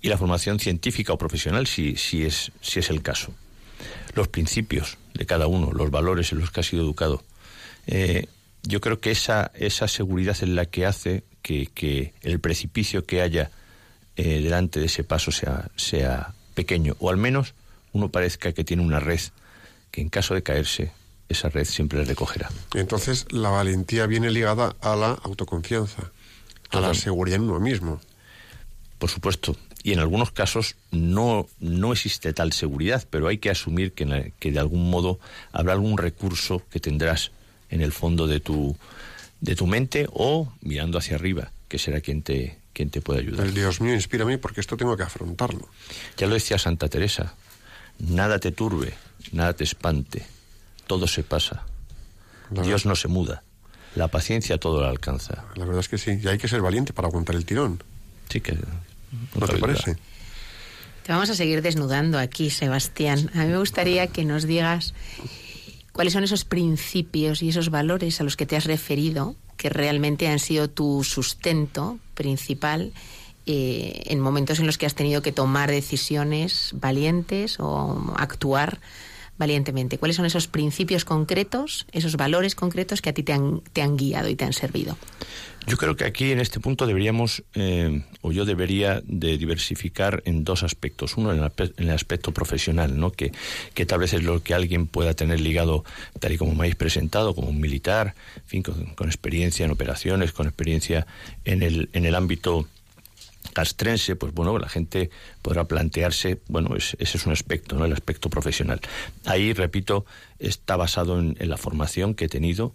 [0.00, 3.32] y la formación científica o profesional, si, si, es, si es el caso.
[4.14, 7.22] Los principios de cada uno, los valores en los que ha sido educado.
[7.86, 8.26] Eh,
[8.62, 13.22] yo creo que esa, esa seguridad es la que hace que, que el precipicio que
[13.22, 13.50] haya
[14.16, 17.54] eh, delante de ese paso sea, sea pequeño, o al menos
[17.92, 19.20] uno parezca que tiene una red
[19.90, 20.92] que en caso de caerse,
[21.28, 22.50] esa red siempre recogerá.
[22.74, 26.10] Entonces, la valentía viene ligada a la autoconfianza,
[26.76, 28.00] a la seguridad en uno mismo.
[28.98, 29.56] Por supuesto.
[29.82, 34.50] Y en algunos casos no, no existe tal seguridad, pero hay que asumir que, que
[34.50, 35.20] de algún modo
[35.52, 37.30] habrá algún recurso que tendrás
[37.70, 38.76] en el fondo de tu,
[39.40, 43.46] de tu mente o mirando hacia arriba, que será quien te, quien te puede ayudar.
[43.46, 45.68] El Dios mío, inspírame porque esto tengo que afrontarlo.
[46.16, 47.34] Ya lo decía Santa Teresa,
[47.98, 48.94] nada te turbe,
[49.32, 50.26] nada te espante,
[50.86, 51.64] todo se pasa.
[52.50, 53.42] Dios no se muda,
[53.96, 55.44] la paciencia todo lo alcanza.
[55.56, 57.82] La verdad es que sí, y hay que ser valiente para aguantar el tirón.
[58.28, 58.56] Sí que...
[59.34, 59.96] ¿No te parece?
[61.02, 63.30] Te vamos a seguir desnudando aquí, Sebastián.
[63.34, 64.92] A mí me gustaría que nos digas
[65.92, 70.28] cuáles son esos principios y esos valores a los que te has referido, que realmente
[70.28, 72.92] han sido tu sustento principal
[73.46, 78.80] eh, en momentos en los que has tenido que tomar decisiones valientes o actuar
[79.38, 79.98] valientemente.
[79.98, 83.96] ¿Cuáles son esos principios concretos, esos valores concretos que a ti te han, te han
[83.96, 84.96] guiado y te han servido?
[85.66, 90.44] Yo creo que aquí en este punto deberíamos, eh, o yo debería de diversificar en
[90.44, 91.16] dos aspectos.
[91.16, 93.10] Uno en el, aspecto profesional, ¿no?
[93.10, 93.32] Que,
[93.74, 95.84] que tal vez es lo que alguien pueda tener ligado,
[96.20, 99.72] tal y como me habéis presentado, como un militar, en fin, con, con experiencia en
[99.72, 101.08] operaciones, con experiencia
[101.44, 102.68] en el, en el ámbito
[103.56, 105.08] castrense, pues bueno, la gente
[105.40, 107.86] podrá plantearse, bueno, es- ese es un aspecto, ¿no?
[107.86, 108.82] El aspecto profesional.
[109.24, 110.04] Ahí, repito,
[110.38, 112.74] está basado en, la formación que he tenido,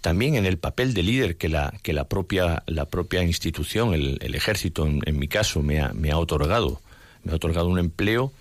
[0.00, 4.34] también en el papel de líder que la, que la, propia, la propia institución, el,
[4.34, 6.80] ejército, en, en mi caso, me ha, me ha otorgado.
[7.22, 8.32] Me ha otorgado un empleo,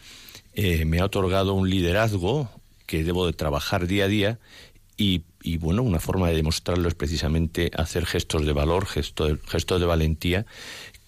[0.56, 2.50] eh, me ha otorgado un liderazgo
[2.88, 4.40] que debo de trabajar día a día
[4.98, 9.38] y, y, bueno, una forma de demostrarlo es precisamente hacer gestos de valor, gestos de,
[9.48, 10.46] gestos de valentía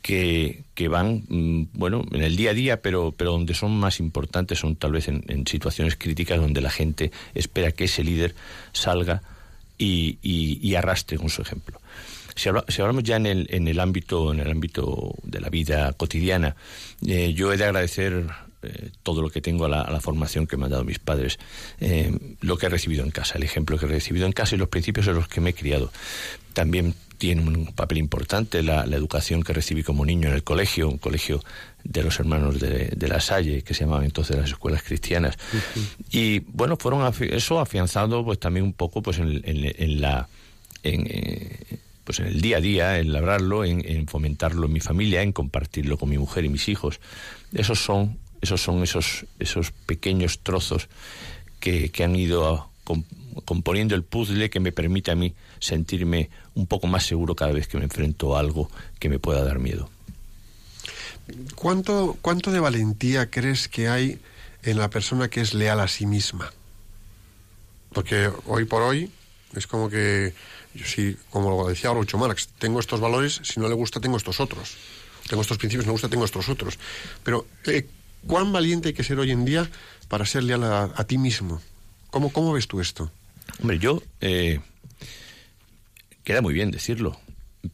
[0.05, 4.59] que, van, mm, bueno, en el día a día, pero, pero donde son más importantes
[4.59, 8.35] son tal vez en, en situaciones críticas donde la gente espera que ese líder
[8.71, 9.23] salga
[9.79, 11.81] y, y- y arrastre con su ejemplo.
[12.35, 15.49] Si, habla- si hablamos ya en el, en el ámbito en el ámbito de la
[15.49, 16.55] vida cotidiana,
[17.07, 18.25] eh, yo he de agradecer
[18.61, 20.99] eh, todo lo que tengo a la, a la formación que me han dado mis
[20.99, 21.39] padres,
[21.79, 24.59] eh, lo que he recibido en casa, el ejemplo que he recibido en casa y
[24.59, 25.91] los principios en los que me he criado.
[26.53, 26.93] También
[27.25, 30.99] tiene un papel importante la, la educación que recibí como niño en el colegio, un
[30.99, 31.43] colegio
[31.83, 35.35] de los hermanos de, de la Salle, que se llamaban entonces las escuelas cristianas.
[36.11, 40.27] Y bueno, fueron afi- eso afianzado pues también un poco pues en, en- en la
[40.83, 44.79] en, eh, pues en el día a día, en labrarlo, en, en fomentarlo en mi
[44.79, 46.99] familia, en compartirlo con mi mujer y mis hijos.
[47.53, 50.89] Esos son esos son esos esos pequeños trozos
[51.59, 52.69] que, que han ido a-
[53.43, 57.67] componiendo el puzzle que me permite a mí sentirme un poco más seguro cada vez
[57.67, 58.69] que me enfrento a algo
[58.99, 59.89] que me pueda dar miedo.
[61.55, 64.19] ¿Cuánto, ¿Cuánto de valentía crees que hay
[64.63, 66.53] en la persona que es leal a sí misma?
[67.91, 69.11] Porque hoy por hoy
[69.55, 70.33] es como que,
[70.83, 74.39] sí, como lo decía Groucho Marx, tengo estos valores, si no le gusta tengo estos
[74.39, 74.75] otros.
[75.27, 76.77] Tengo estos principios, le gusta tengo estos otros.
[77.23, 77.87] Pero, eh,
[78.27, 79.69] ¿cuán valiente hay que ser hoy en día
[80.07, 81.61] para ser leal a, a ti mismo?
[82.11, 83.11] ¿Cómo, ¿Cómo ves tú esto?
[83.61, 84.59] Hombre, yo eh,
[86.23, 87.19] queda muy bien decirlo,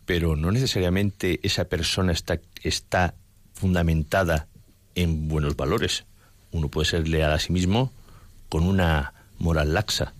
[0.05, 3.15] pero no necesariamente esa persona está, está
[3.53, 4.47] fundamentada
[4.95, 6.05] en buenos valores.
[6.51, 7.91] Uno puede ser leal a sí mismo
[8.49, 10.13] con una moral laxa.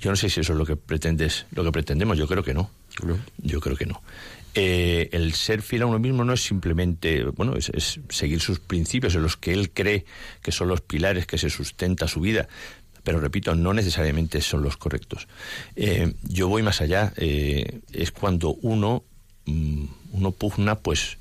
[0.00, 2.16] Yo no sé si eso es lo que pretendes, lo que pretendemos.
[2.16, 2.70] Yo creo que no.
[3.04, 3.18] No.
[3.38, 4.02] Yo creo que no.
[4.54, 8.58] Eh, el ser fiel a uno mismo no es simplemente, bueno, es, es seguir sus
[8.58, 10.04] principios en los que él cree
[10.42, 12.48] que son los pilares que se sustenta su vida.
[13.08, 15.28] Pero repito, no necesariamente son los correctos.
[15.76, 17.14] Eh, yo voy más allá.
[17.16, 19.02] eh, es cuando uno,
[19.46, 21.16] mm, uno pugna, pues,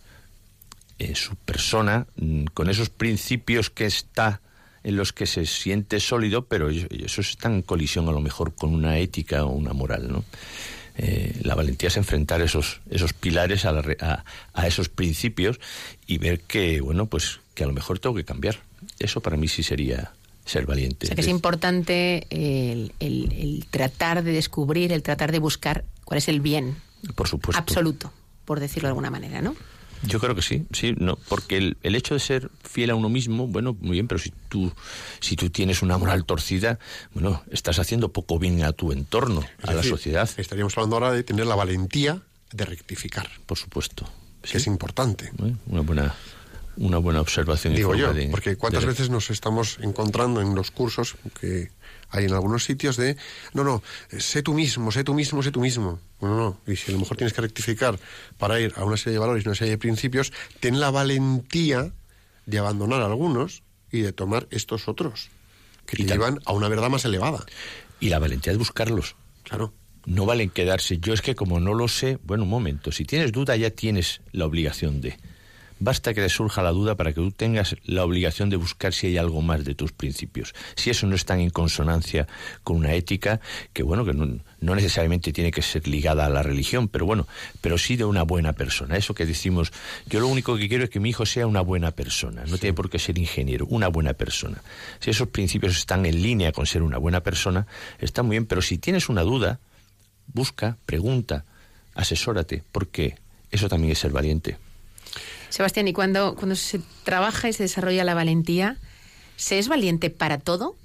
[0.99, 4.41] eh, su persona mm, con esos principios que está
[4.83, 8.73] en los que se siente sólido, pero eso, está en colisión a lo mejor con
[8.73, 10.25] una ética o una moral, ¿no?
[10.97, 15.61] Eh, la valentía es enfrentar esos esos pilares a, la a esos principios
[16.05, 18.57] y ver que bueno pues que a lo mejor tengo que cambiar
[18.97, 20.11] eso para mí sí sería
[20.47, 25.31] ser valiente O sea que es importante el, el- el tratar de descubrir, el tratar
[25.31, 26.75] de buscar cuál es el bien
[27.15, 28.11] por supuesto absoluto,
[28.45, 29.55] por decirlo de alguna manera, ¿no?
[30.03, 33.09] Yo creo que sí, sí, no, porque el, el hecho de ser fiel a uno
[33.09, 34.71] mismo, bueno, muy bien, pero si tú,
[35.19, 36.77] si tú tienes una moral torcida,
[37.15, 40.97] bueno, estás haciendo poco bien a tu entorno, Es a la decir, sociedad, Estaríamos hablando
[40.97, 44.07] ahora de tener la valentía de rectificar, por supuesto.
[44.43, 45.31] que es importante.
[45.65, 46.15] Una buena,
[46.77, 47.75] una buena observación.
[47.75, 51.69] Digo yo, de- porque cuántas de- veces nos estamos encontrando en los cursos que
[52.09, 53.17] hay en algunos sitios de,
[53.53, 53.83] no, no,
[54.17, 55.99] sé tú mismo, sé tú mismo, sé tú mismo.
[56.19, 57.99] Bueno, no, y si a lo mejor tienes que rectificar
[58.37, 61.91] para ir a una serie de valores y una serie de principios, ten la valentía
[62.45, 65.29] de abandonar algunos y de tomar estos otros,
[65.85, 67.45] que Y llevan a una verdad más elevada.
[67.99, 69.15] Y la valentía de buscarlos.
[69.43, 69.73] Claro.
[70.05, 70.99] No valen quedarse.
[70.99, 74.21] Yo es que como no lo sé, bueno, un momento, si tienes duda ya tienes
[74.31, 75.17] la obligación de.
[75.79, 79.07] Basta que te surja la duda para que tú tengas la obligación de buscar si
[79.07, 80.55] hay algo más de tus principios.
[80.75, 82.27] Si eso no está en consonancia
[82.63, 83.39] con una ética
[83.73, 87.27] que, bueno, que no, no necesariamente tiene que ser ligada a la religión, pero bueno,
[87.61, 88.97] pero sí de una buena persona.
[88.97, 89.71] Eso que decimos,
[90.07, 92.43] yo lo único que quiero es que mi hijo sea una buena persona.
[92.47, 94.61] No tiene por qué ser ingeniero, una buena persona.
[94.99, 97.67] Si esos principios están en línea con ser una buena persona,
[97.99, 99.59] está muy bien, pero si tienes una duda,
[100.33, 101.45] busca, pregunta,
[101.93, 103.15] asesórate, porque
[103.51, 104.57] eso también es ser valiente.
[105.49, 108.77] Sebastián, y cuando, cuando se trabaja y se desarrolla la valentía,
[109.35, 110.75] ¿se es valiente para todo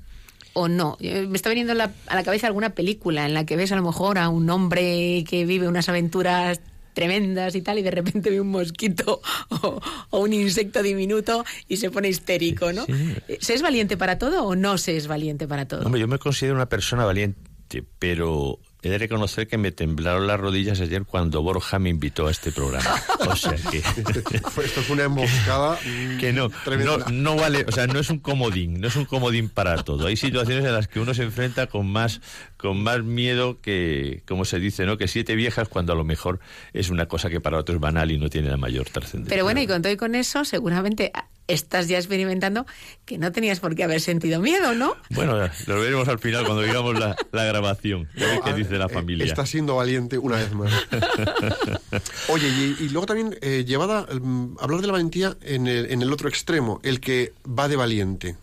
[0.55, 0.97] o no?
[1.01, 3.73] Eh, Me está viniendo a la, a la cabeza alguna película en la que ves
[3.73, 6.61] a lo mejor a un hombre que vive unas aventuras
[6.95, 11.79] tremendas y tal, y de repente ve un mosquito o, o un insecto diminuto y
[11.79, 12.85] se pone histérico, ¿no?
[12.85, 12.93] Sí.
[13.29, 15.87] Eh, ¿Se es valiente para todo o no se es valiente para todo?
[15.87, 20.41] Hombre, yo me considero una persona valiente, pero he de reconocer que me temblaron las
[20.41, 23.01] rodillas ayer cuando Borja me invitó a este programa.
[23.23, 23.79] O sea que...
[24.63, 28.19] Esto fue una emboscada mm, que no, no, no vale, o sea, no es un
[28.19, 30.07] comodín, no es un comodín para todo.
[30.07, 32.21] Hay situaciones en las que uno se enfrenta con más,
[32.57, 34.99] con más miedo que, como se dice, ¿no?
[34.99, 36.41] Que siete viejas cuando a lo mejor
[36.73, 39.31] es una cosa que para otro es banal y no tiene la mayor trascendencia.
[39.31, 41.13] Pero bueno, y con todo y con eso, seguramente
[41.49, 42.67] estás ya experimentando
[43.05, 44.97] que no tenías por qué haber sentido miedo, ¿no?
[45.11, 48.89] Bueno, lo veremos al final cuando digamos la, la grabación, qué Ah, dice la eh,
[48.89, 49.27] familia.
[49.27, 50.73] Está siendo valiente una vez más.
[52.29, 56.03] Oye, y, y luego también eh, llevada mm, hablar de la valentía en el, en
[56.03, 58.37] el otro extremo, el que va de valiente.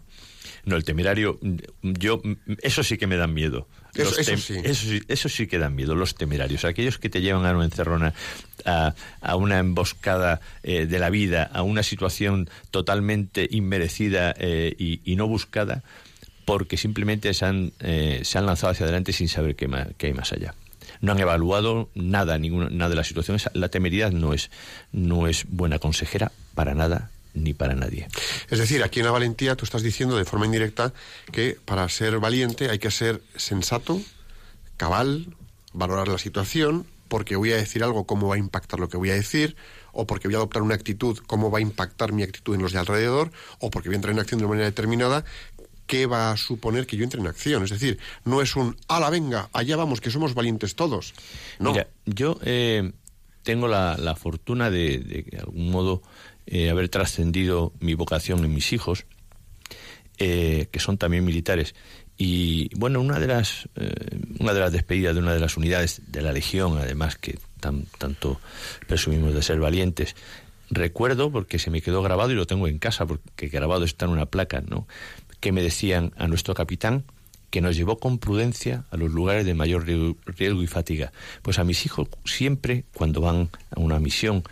[0.69, 1.39] No, el temerario,
[1.81, 2.21] yo,
[2.61, 3.67] eso sí que me dan miedo.
[4.03, 4.53] Eso- eso sí.
[4.63, 6.63] Eso eso sí que dan miedo, los temerarios.
[6.63, 8.13] Aquellos que te llevan a una encerrona,
[8.65, 15.01] a, a una emboscada eh, de la vida, a una situación totalmente inmerecida eh, y,
[15.03, 15.81] y no buscada,
[16.45, 20.07] porque simplemente se han, eh, se han lanzado hacia adelante sin saber qué, ma- qué
[20.07, 20.53] hay más allá.
[21.01, 23.37] no han evaluado nada, ninguna, nada de la situación.
[23.37, 24.51] Esa- la temeridad no es,
[24.91, 27.09] no es buena consejera para nada
[27.39, 28.07] ni para nadie.
[28.49, 30.93] Es decir, aquí en la valentía tú estás diciendo de forma indirecta
[31.31, 34.01] que para ser valiente hay que ser sensato,
[34.77, 35.35] cabal,
[35.73, 39.09] valorar la situación, porque voy a decir algo, cómo va a impactar lo que voy
[39.09, 39.55] a decir,
[39.91, 42.71] o porque voy a adoptar una actitud, cómo va a impactar mi actitud en los
[42.71, 45.25] de alrededor, o porque voy a entrar en acción de una manera determinada,
[45.87, 47.63] qué va a suponer que yo entre en acción.
[47.63, 51.13] Es decir, no es un, ala, venga, allá vamos, que somos valientes todos.
[51.57, 51.71] No.
[51.71, 52.91] Mira, yo eh,
[53.43, 56.03] tengo la, la fortuna de, de, de algún modo,
[56.49, 59.05] eh, haber trascendido mi vocación en mis hijos,
[60.17, 61.75] eh, que son también militares.
[62.17, 66.01] Y bueno, una de las eh, una de las despedidas de una de las unidades
[66.07, 68.41] de la Legión, además que tan, tanto
[68.87, 70.15] presumimos de ser valientes,
[70.69, 74.11] recuerdo porque se me quedó grabado y lo tengo en casa porque grabado está en
[74.11, 74.87] una placa, ¿no?
[75.39, 77.05] Que me decían a nuestro capitán
[77.49, 81.11] que nos llevó con prudencia a los lugares de mayor riesgo- riesgo y fatiga.
[81.41, 84.43] Pues a mis hijos siempre cuando van a una misión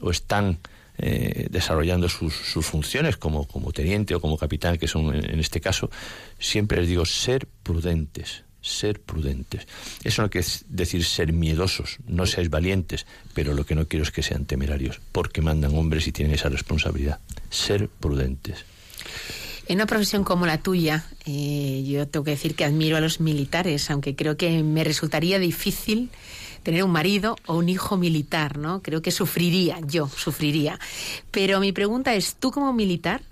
[0.00, 0.58] o están
[0.98, 2.34] eh, desarrollando sus,
[2.64, 5.90] funciones como, como teniente o como capitán, que son en, en este caso,
[6.38, 9.66] siempre les digo ser prudentes, ser prudentes.
[10.04, 14.10] Eso no quiere decir ser miedosos, no seáis valientes, pero lo que no quiero es
[14.10, 17.20] que sean temerarios, porque mandan hombres y tienen esa responsabilidad.
[17.50, 18.64] Ser prudentes.
[19.68, 23.20] En una profesión como la tuya, eh, yo tengo que decir que admiro a los
[23.20, 26.10] militares, aunque creo que me resultaría difícil
[26.66, 28.82] tener un marido o un hijo militar, ¿no?
[28.82, 30.80] Creo que sufriría, yo sufriría.
[31.30, 33.22] Pero mi pregunta es, tú como militar,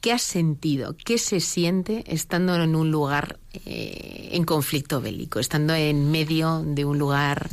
[0.00, 0.94] ¿qué has sentido?
[1.04, 6.84] ¿Qué se siente estando en un lugar eh, en conflicto bélico, estando en medio de
[6.84, 7.50] un lugar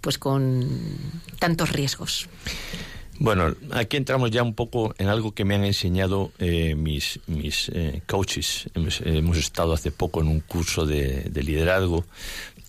[0.00, 0.64] pues con
[1.40, 2.28] tantos riesgos?
[3.18, 7.20] Bueno, aquí entramos ya un poco en algo que me han enseñado eh, mis,
[7.72, 8.68] eh, coaches.
[8.74, 12.04] Hemos, estado hace poco en un curso de liderazgo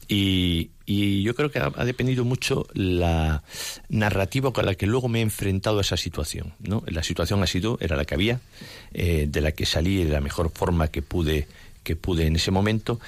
[0.08, 3.44] y, y yo creo que ha, dependido mucho la
[3.90, 6.54] narrativa con la que luego me he enfrentado a esa situación.
[6.60, 6.84] ¿no?
[6.88, 8.40] La situación ha sido, era la que había,
[8.94, 11.48] eh, de la que salí de la mejor forma que pude,
[11.84, 13.00] que pude en ese momento,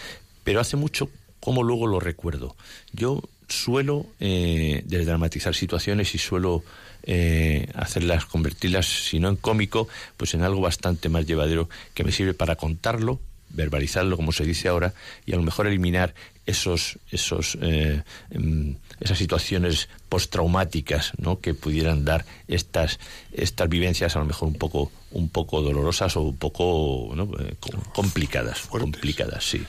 [0.43, 2.55] pero hace mucho como luego lo recuerdo.
[2.93, 6.63] Yo suelo eh, desdramatizar situaciones y suelo
[7.03, 9.87] eh, hacerlas, convertirlas, si no en cómico,
[10.17, 13.19] pues en algo bastante más llevadero que me sirve para contarlo,
[13.49, 14.93] verbalizarlo, como se dice ahora,
[15.25, 16.13] y a lo mejor eliminar
[16.47, 21.39] esos, esos, eh, em, esas situaciones postraumáticas ¿no?
[21.39, 22.99] que pudieran dar estas,
[23.31, 27.29] estas vivencias a lo mejor un poco, un poco dolorosas o un poco ¿no?
[27.39, 28.61] eh, com- complicadas.
[28.61, 29.63] Complicadas, sí.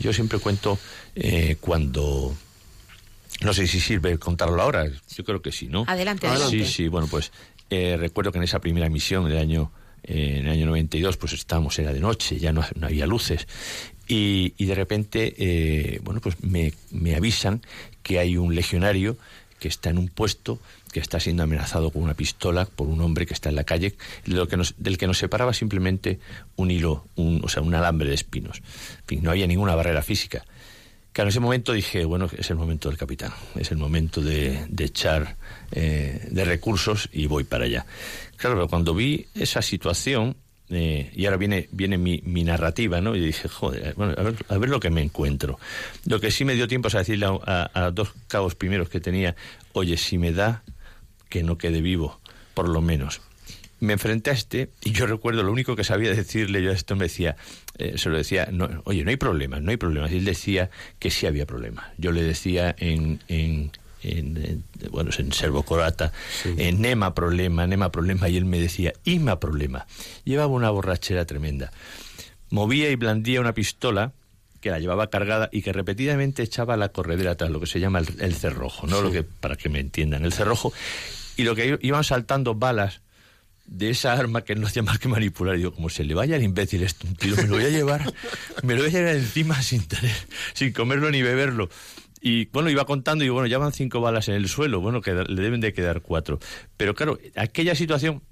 [0.00, 0.78] Yo siempre cuento
[1.14, 2.34] eh, cuando
[3.42, 5.84] no sé si sirve contarlo ahora, yo creo que sí, ¿no?
[5.86, 6.64] Adelante, Sí, adelante.
[6.66, 7.32] sí, bueno, pues
[7.70, 9.70] eh, recuerdo que en esa primera misión del año,
[10.02, 13.46] eh, en el año 92, pues estábamos, era de noche, ya no, no había luces,
[14.08, 17.62] y, de repente, eh, bueno, pues me, me avisan
[18.02, 19.16] que hay un legionario
[19.58, 20.60] que está en un puesto
[20.92, 23.94] que está siendo amenazado con una pistola por un hombre que está en la calle,
[24.24, 26.20] lo que nos- del que nos separaba simplemente
[26.56, 28.58] un hilo, un, o sea, un alambre de espinos.
[29.00, 30.44] En fin, no había ninguna barrera física.
[31.12, 34.66] Claro, en ese momento dije, bueno, es el momento del capitán, es el momento de,
[34.68, 35.36] de echar
[35.72, 37.86] eh, de recursos y voy para allá.
[38.36, 40.36] Claro, pero cuando vi esa situación,
[40.70, 43.14] eh, y ahora viene, viene mi, narrativa, ¿no?
[43.16, 45.58] Y dije, joder, bueno, a ver, a ver lo que me encuentro.
[46.06, 47.38] Lo que sí me dio tiempo es a decirle a,
[47.74, 49.36] a- a dos cabos primeros que tenía,
[49.72, 50.62] oye, si me da,
[51.28, 52.20] que no quede vivo,
[52.54, 53.20] por lo menos
[53.78, 56.96] me enfrenté a este y yo recuerdo lo único que sabía decirle yo a esto
[56.96, 57.36] me decía
[57.76, 60.70] eh, se lo decía no, oye no hay problemas no hay problemas y él decía
[60.98, 63.70] que sí había problemas yo le decía en, en
[64.02, 66.12] en, en- bueno, en serbo croata,
[66.44, 69.86] en nema problema, nema problema, y él me decía, ima problema.
[70.24, 71.72] Llevaba una borrachera tremenda.
[72.50, 74.12] Movía y blandía una pistola
[74.60, 77.80] que la llevaba cargada y que repetidamente echaba a la corredera atrás, lo que se
[77.80, 79.00] llama el, el cerrojo, ¿no?
[79.02, 80.72] Lo que, para que me entiendan, el cerrojo.
[81.36, 83.00] Y lo que iban saltando balas
[83.66, 85.56] de esa arma que no hacía más que manipular.
[85.56, 87.68] Y digo, como se le vaya al imbécil esto, un tiro, me lo voy a
[87.68, 88.12] llevar,
[88.62, 90.14] me lo voy a llevar encima sin tener,
[90.54, 91.68] sin comerlo ni beberlo.
[92.20, 95.12] Y bueno, iba contando y bueno, ya van cinco balas en el suelo, bueno, que
[95.12, 96.38] le deben de quedar cuatro.
[96.76, 98.22] Pero claro, aquella situación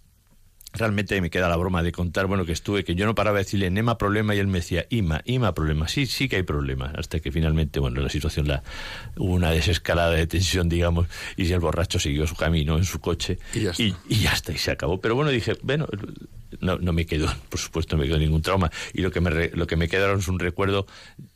[0.76, 3.44] realmente me queda la broma de contar, bueno, que estuve, que yo no paraba de
[3.44, 6.92] decirle Nema problema y él me decía Ima, Ima problema, sí, sí que hay problemas,
[6.96, 8.62] hasta que finalmente, bueno, la situación la
[9.16, 11.06] hubo una desescalada de tensión, digamos,
[11.36, 13.82] y el borracho siguió su camino en su coche Y ya está.
[13.82, 15.00] y, y ya está, y se acabó.
[15.00, 15.86] Pero bueno, dije, bueno,
[16.60, 19.30] no, no me quedó, por supuesto, no me quedó ningún trauma, y lo que me,
[19.30, 20.86] re- lo que me quedaron es un recuerdo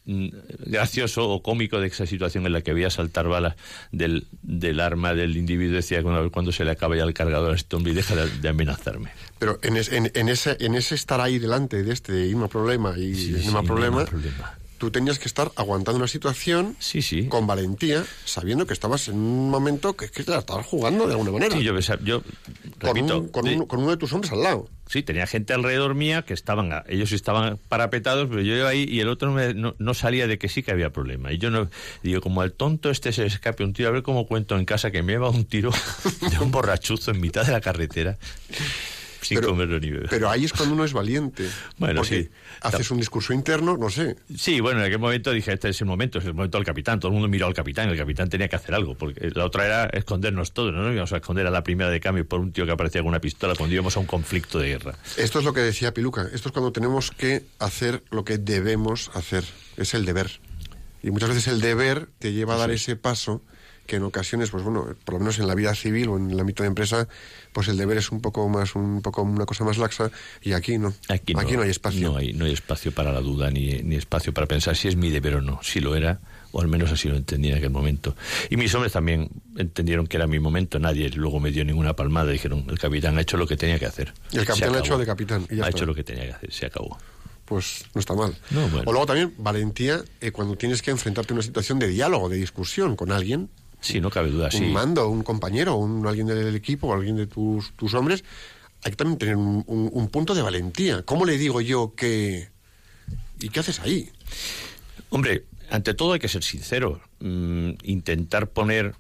[0.06, 0.28] mm,
[0.66, 3.56] gracioso o cómico de esa situación en la que veía saltar balas
[3.92, 7.56] del, del arma del individuo, decía, ver cuándo se le acaba ya el cargador a
[7.56, 9.10] este hombre y deja de, de amenazarme.
[9.38, 13.14] Pero en, es- en- en ese, en ese estar ahí delante de este Problema y
[13.14, 14.57] Sí, sí, Problema, ningún problema.
[14.78, 17.26] Tú tenías que estar aguantando una situación Sí, sí.
[17.28, 21.12] con valentía, sabiendo que estabas en un momento que, que te la estabas jugando de
[21.12, 21.56] alguna manera.
[21.56, 24.68] Sí, yo, yo con, repito, un- con con uno de tus hombres al lado.
[24.86, 29.00] Sí, tenía gente alrededor mía que estaban, ellos estaban parapetados, pero yo iba ahí y
[29.00, 31.30] el otro me- no, no salía de que sí que había problema.
[31.30, 31.68] Y yo no,
[32.02, 34.90] digo, como al tonto este se escape un tiro, a ver cómo cuento en casa
[34.90, 35.70] que me lleva un tiro
[36.30, 38.16] de un borrachuzo en mitad de la carretera,
[39.20, 40.08] sin Pero- comerlo ni beber.
[40.10, 41.44] Pero ahí es cuando uno es valiente.
[41.78, 42.30] Bueno, porque sí.
[42.62, 44.16] haces un discurso interno, no sé.
[44.36, 46.98] Sí, bueno, en aquel momento dije, este es el momento, es el momento del capitán.
[46.98, 49.64] Todo el mundo miró al capitán, el capitán tenía que hacer algo, porque la otra
[49.66, 52.52] era escondernos todos, no nos íbamos a esconder a la primera de cambio por un
[52.52, 54.94] tío que aparecía con una pistola cuando íbamos a un conflicto de guerra.
[55.16, 56.28] Esto es lo que decía Piluca.
[56.32, 59.44] Esto es cuando tenemos que hacer lo que debemos hacer.
[59.76, 60.40] Es el deber.
[61.02, 63.42] Y muchas veces el deber te lleva a dar ese paso
[63.88, 66.38] que en ocasiones, pues bueno, por lo menos en la vida civil o en el
[66.38, 67.08] ámbito de empresa,
[67.52, 70.10] pues el deber es un poco más, un poco una cosa más laxa
[70.42, 70.94] y aquí no.
[71.08, 72.12] Aquí no, hay espacio.
[72.12, 74.96] No hay, no hay espacio para la duda, ni, ni espacio para pensar si es
[74.96, 75.58] mi deber o no.
[75.62, 76.20] Si lo era,
[76.52, 78.14] o al menos así lo entendía en aquel momento.
[78.50, 80.78] Y mis hombres también entendieron que era mi momento.
[80.78, 82.30] Nadie luego me dio ninguna palmada.
[82.30, 84.12] Dijeron, el capitán ha hecho lo que tenía que hacer.
[84.30, 85.78] Y el capitán ha hecho de capitán, y ya ha está.
[85.78, 86.98] hecho lo que tenía que hacer, se acabó.
[87.46, 88.36] Pues no está mal.
[88.50, 88.82] No, bueno.
[88.84, 92.36] O luego también valentía eh, cuando tienes que enfrentarte a una situación de diálogo, de
[92.36, 93.48] discusión con alguien,
[93.80, 94.64] Sí, no cabe duda, sí.
[94.64, 98.24] un mando, un compañero, un, alguien del equipo, o alguien de tus, tus hombres,
[98.84, 101.02] hay que también tener un, un- un punto de valentía.
[101.02, 102.48] ¿Cómo le digo yo que...
[103.40, 104.10] ¿Y qué haces ahí?
[105.10, 107.00] Hombre, ante todo hay que ser sincero.
[107.20, 108.94] Mm, intentar poner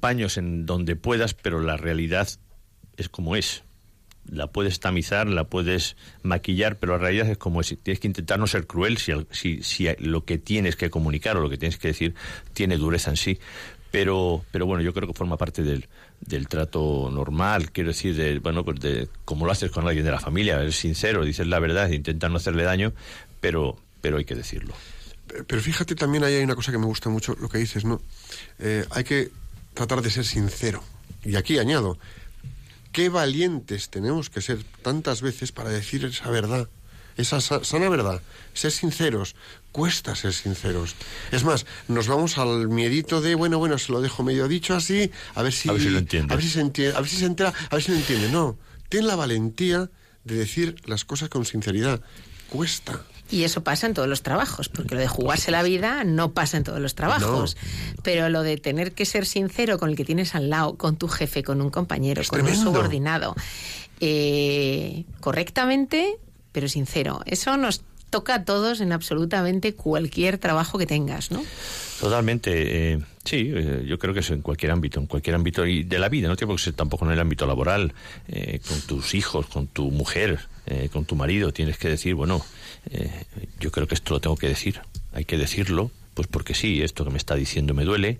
[0.00, 2.28] paños en donde puedas, pero la realidad
[2.96, 3.64] es como es.
[4.30, 7.74] La puedes tamizar, la puedes maquillar, pero la realidad es como es.
[7.82, 11.40] Tienes que intentar no ser cruel si, si, si lo que tienes que comunicar o
[11.40, 12.14] lo que tienes que decir
[12.52, 13.38] tiene dureza en sí.
[13.90, 15.88] Pero, pero bueno, yo creo que forma parte del,
[16.20, 20.10] del trato normal, quiero decir, de, bueno, pues de como lo haces con alguien de
[20.10, 22.92] la familia, eres sincero, dices la verdad, intentas no hacerle daño,
[23.40, 24.74] pero, pero hay que decirlo.
[25.46, 28.00] Pero fíjate también ahí hay una cosa que me gusta mucho, lo que dices, ¿no?
[28.58, 29.30] Eh, hay que
[29.74, 30.82] tratar de ser sincero.
[31.24, 31.98] Y aquí añado,
[32.92, 36.68] qué valientes tenemos que ser tantas veces para decir esa verdad,
[37.18, 38.22] esa sa- sana verdad.
[38.54, 39.36] Ser sinceros,
[39.72, 40.94] cuesta ser sinceros.
[41.30, 45.10] Es más, nos vamos al miedito de, bueno, bueno, se lo dejo medio dicho así,
[45.34, 46.32] a ver si, A ver si lo entiende.
[46.32, 48.28] a ver si se entiende, a ver si se entera, a ver si lo entiende.
[48.30, 48.56] No,
[48.88, 49.90] ten la valentía
[50.24, 52.00] de decir las cosas con sinceridad.
[52.48, 53.02] Cuesta.
[53.30, 56.56] Y eso pasa en todos los trabajos, porque lo de jugarse la vida no pasa
[56.56, 57.58] en todos los trabajos.
[58.02, 61.08] Pero lo de tener que ser sincero con el que tienes al lado, con tu
[61.08, 63.34] jefe, con un compañero, Es con un subordinado,
[64.00, 66.16] eh, correctamente,
[66.52, 67.22] pero sincero.
[67.26, 71.44] Eso nos toca a todos en absolutamente cualquier trabajo que tengas, ¿no?
[72.00, 75.82] Totalmente, eh, sí, eh, yo creo que es en cualquier ámbito, en cualquier ámbito y
[75.82, 77.92] de la vida, no tiene por qué ser tampoco en el ámbito laboral,
[78.28, 82.44] eh, con tus hijos, con tu mujer, eh, con tu marido, tienes que decir, bueno,
[83.60, 84.80] yo creo que esto lo tengo que decir,
[85.12, 88.18] hay que decirlo, pues porque sí, esto que me está diciendo me duele,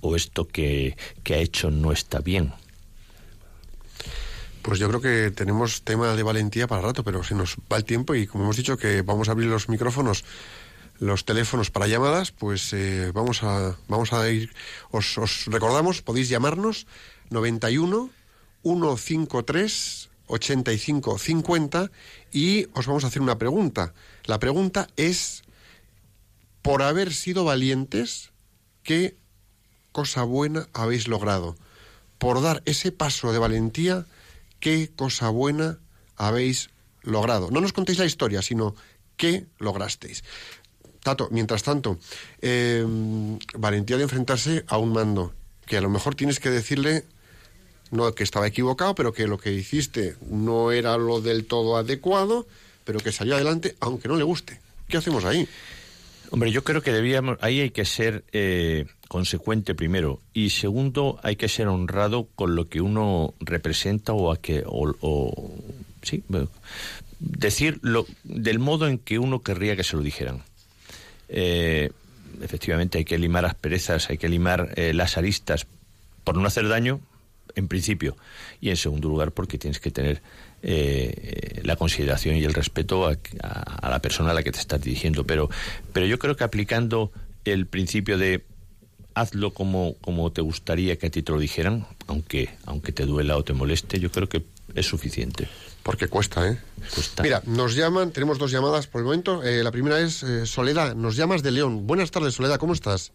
[0.00, 2.52] o esto que, que ha hecho no está bien.
[4.62, 7.84] Pues yo creo que tenemos tema de valentía para rato, pero se nos va el
[7.84, 10.24] tiempo y como hemos dicho que vamos a abrir los micrófonos,
[11.00, 14.54] los teléfonos para llamadas, pues eh, vamos a vamos a ir.
[14.90, 16.86] Os, os recordamos, podéis llamarnos
[17.30, 18.10] 91
[18.62, 21.90] 153 85 50
[22.32, 23.92] y os vamos a hacer una pregunta.
[24.24, 25.42] La pregunta es
[26.62, 28.30] por haber sido valientes,
[28.84, 29.16] ¿qué
[29.90, 31.56] cosa buena habéis logrado?
[32.18, 34.06] Por dar ese paso de valentía,
[34.62, 35.80] ¿qué cosa buena
[36.16, 36.70] habéis
[37.02, 37.50] logrado?
[37.50, 38.76] No nos contéis la historia, sino
[39.16, 40.22] qué lograsteis.
[41.02, 41.98] Tato, mientras tanto,
[42.40, 42.86] eh,
[43.54, 45.34] valentía de enfrentarse a un mando,
[45.66, 47.04] que a lo mejor tienes que decirle,
[47.90, 52.46] no que estaba equivocado, pero que lo que hiciste no era lo del todo adecuado,
[52.84, 54.60] pero que salió adelante, aunque no le guste.
[54.86, 55.48] ¿Qué hacemos ahí?
[56.32, 61.36] Hombre, yo creo que debíamos, ahí hay que ser eh, consecuente primero y segundo hay
[61.36, 65.52] que ser honrado con lo que uno representa o a que o,
[66.00, 66.24] sí
[67.18, 70.40] decir lo, del modo en que uno querría que se lo dijeran.
[71.28, 71.90] Eh,
[72.40, 75.66] efectivamente hay que limar asperezas, hay que limar eh, las aristas
[76.24, 77.00] por no hacer daño
[77.56, 78.16] en principio
[78.58, 80.22] y en segundo lugar porque tienes que tener
[80.62, 84.58] eh, la consideración y el respeto a, a- a la persona a la que te
[84.60, 85.48] estás dirigiendo pero
[85.92, 87.10] pero yo creo que aplicando
[87.44, 88.44] el principio de
[89.14, 93.36] hazlo como como te gustaría que a ti te lo dijeran aunque aunque te duela
[93.36, 94.42] o te moleste yo creo que
[94.74, 95.48] es suficiente
[95.82, 96.56] Porque cuesta, ¿eh?
[96.94, 97.22] Cuesta.
[97.24, 99.42] Mira, nos llaman, tenemos dos llamadas por el momento.
[99.42, 101.86] Eh, la primera es eh, Soledad, nos llamas de León.
[101.88, 103.10] Buenas tardes, Soledad, ¿cómo estás?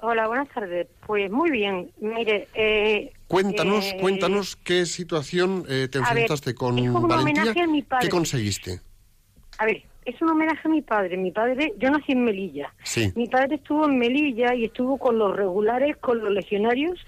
[0.00, 0.86] Hola, buenas tardes.
[1.06, 1.90] Pues muy bien.
[2.00, 7.08] Mire, eh, Cuéntanos, eh, cuéntanos qué situación eh, te a ver, enfrentaste con es un
[7.08, 7.42] valentía.
[7.42, 8.06] homenaje a mi padre.
[8.06, 8.80] ¿Qué conseguiste?
[9.58, 11.16] A ver, es un homenaje a mi padre.
[11.16, 12.72] Mi padre, yo nací en Melilla.
[12.84, 13.12] Sí.
[13.16, 17.04] Mi padre estuvo en Melilla y estuvo con los regulares, con los legionarios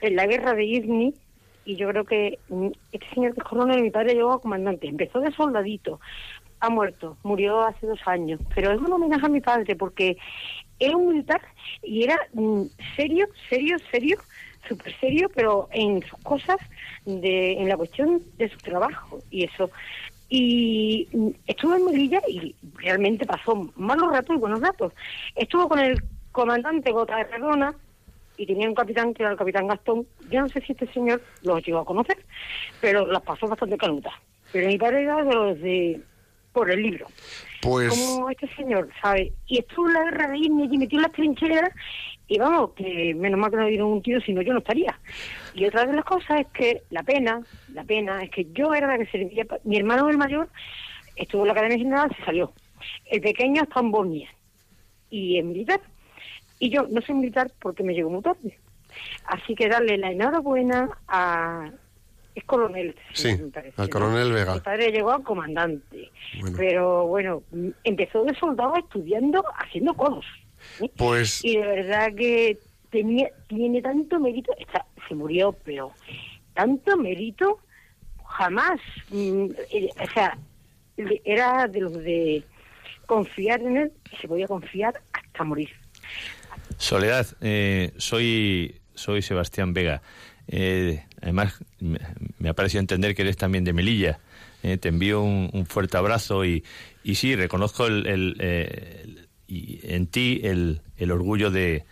[0.00, 1.14] en la guerra de Irni.
[1.64, 4.88] Y yo creo que mm, este señor de coronel, mi padre llegó a comandante.
[4.88, 6.00] Empezó de soldadito,
[6.58, 8.40] ha muerto, murió hace dos años.
[8.52, 10.16] Pero es un homenaje a mi padre porque
[10.80, 11.40] era un militar
[11.84, 12.62] y era mm,
[12.96, 14.18] serio, serio, serio,
[14.68, 16.56] súper serio, pero en sus cosas,
[17.04, 19.70] de, en la cuestión de su trabajo y eso.
[20.28, 21.08] Y
[21.46, 24.92] estuvo en Melilla y realmente pasó malos ratos y buenos ratos.
[25.34, 27.74] Estuvo con el comandante Gota de Redona
[28.38, 30.06] y tenía un capitán que era el capitán Gastón.
[30.30, 32.24] Yo no sé si este señor los llegó a conocer,
[32.80, 34.14] pero las pasó bastante canutas.
[34.52, 36.00] Pero mi padre era de los de
[36.52, 37.06] por el libro
[37.62, 39.32] Pues como este señor, ¿sabe?
[39.46, 41.70] Y estuvo en la guerra de Irne y metió en las trincheras
[42.26, 44.98] y vamos, que menos mal que no dieron un tiro, si no yo no estaría.
[45.54, 47.40] Y otra de las cosas es que la pena,
[47.72, 50.48] la pena es que yo era la que servía, mi hermano el mayor
[51.14, 52.52] estuvo en la Academia General, se salió.
[53.06, 54.28] El pequeño está en Bosnia
[55.08, 55.80] y es militar.
[56.58, 58.58] Y yo no soy militar porque me llegó muy tarde.
[59.26, 61.70] Así que darle la enhorabuena a...
[62.34, 62.94] Es coronel.
[63.12, 63.36] Sí,
[63.76, 64.54] al coronel Vega.
[64.54, 66.10] Mi padre llegó a comandante.
[66.40, 66.56] Bueno.
[66.58, 67.42] Pero bueno,
[67.84, 70.24] empezó de soldado estudiando, haciendo codos.
[70.78, 70.90] ¿sí?
[70.96, 72.58] Pues- Y de verdad que
[72.90, 74.52] tenía, tiene tanto mérito.
[74.58, 75.92] Está, se murió, pero
[76.54, 77.58] tanto mérito
[78.26, 78.80] jamás.
[79.10, 80.38] mm, eh, o sea,
[81.24, 82.44] era de los de
[83.06, 85.68] confiar en él y se podía confiar hasta morir.
[86.78, 90.00] Soledad, eh, soy, soy Sebastián Vega.
[90.48, 94.18] Eh, además, me, ha parecido entender que eres también de Melilla.
[94.62, 96.64] Eh, te envío un, un fuerte abrazo y,
[97.02, 101.84] y sí, reconozco el, el, eh, en ti el, el orgullo de,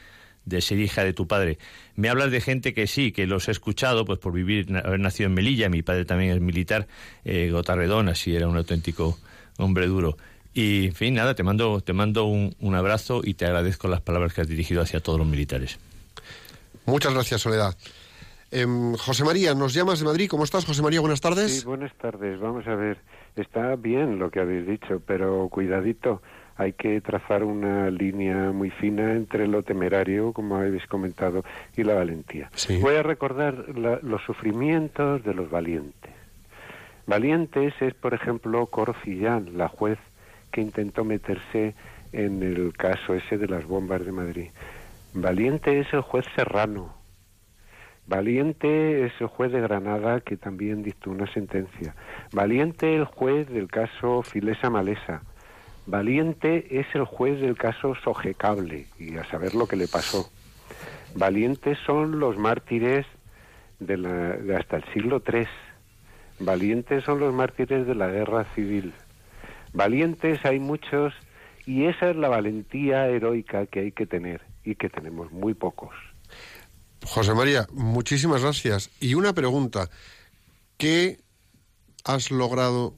[0.44, 1.58] de ser hija de tu padre.
[1.96, 5.28] Me hablas de gente que sí, que los he escuchado, pues por vivir, haber nacido
[5.28, 6.86] en Melilla, mi padre también es militar,
[7.24, 9.18] eh, Gotarredón, así era un auténtico
[9.58, 10.16] hombre duro.
[10.52, 14.00] Y, en fin, nada, te mando, te mando un, un abrazo y te agradezco las
[14.00, 15.78] palabras que has dirigido hacia todos los militares.
[16.86, 17.76] muchas gracias, Soledad.
[18.52, 20.28] Em, José María, nos llamas de Madrid.
[20.28, 21.00] ¿Cómo estás, José María?
[21.00, 21.60] Buenas tardes.
[21.60, 22.40] Sí, buenas tardes.
[22.40, 22.98] Vamos a ver,
[23.36, 26.20] está bien lo que habéis dicho, pero cuidadito,
[26.56, 31.44] hay que trazar una línea muy fina entre lo temerario, como habéis comentado,
[31.76, 32.50] y la valentía.
[32.54, 32.78] Sí.
[32.78, 36.10] Voy a recordar la- los sufrimientos de los valientes.
[37.06, 39.98] Valientes es, por ejemplo, Corcillán, la juez
[40.50, 41.74] que intentó meterse
[42.12, 44.48] en el caso ese de las bombas de Madrid.
[45.14, 46.94] Valiente es el juez Serrano,
[48.10, 51.94] Valiente es el juez de Granada que también dictó una sentencia.
[52.32, 55.22] Valiente el juez del caso Filesa Malesa.
[55.86, 60.28] Valiente es el juez del caso Sogecable y a saber lo que le pasó.
[61.14, 63.06] Valientes son los mártires
[63.78, 65.46] de la, de hasta el siglo III.
[66.40, 68.92] Valientes son los mártires de la guerra civil.
[69.72, 71.14] Valientes hay muchos
[71.64, 75.94] y esa es la valentía heroica que hay que tener y que tenemos muy pocos.
[77.04, 78.90] José María, muchísimas gracias.
[79.00, 79.88] Y una pregunta.
[80.76, 81.20] ¿Qué
[82.04, 82.94] has logrado,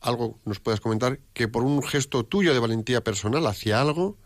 [0.00, 4.16] algo nos puedes comentar, que por un gesto tuyo de valentía personal hacia algo,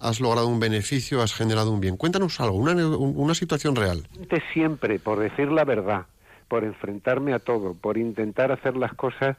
[0.00, 1.96] has logrado un beneficio, has generado un bien?
[1.96, 4.08] Cuéntanos algo, una, una situación real.
[4.52, 6.06] Siempre por decir la verdad,
[6.48, 9.36] por enfrentarme a todo, por intentar hacer las cosas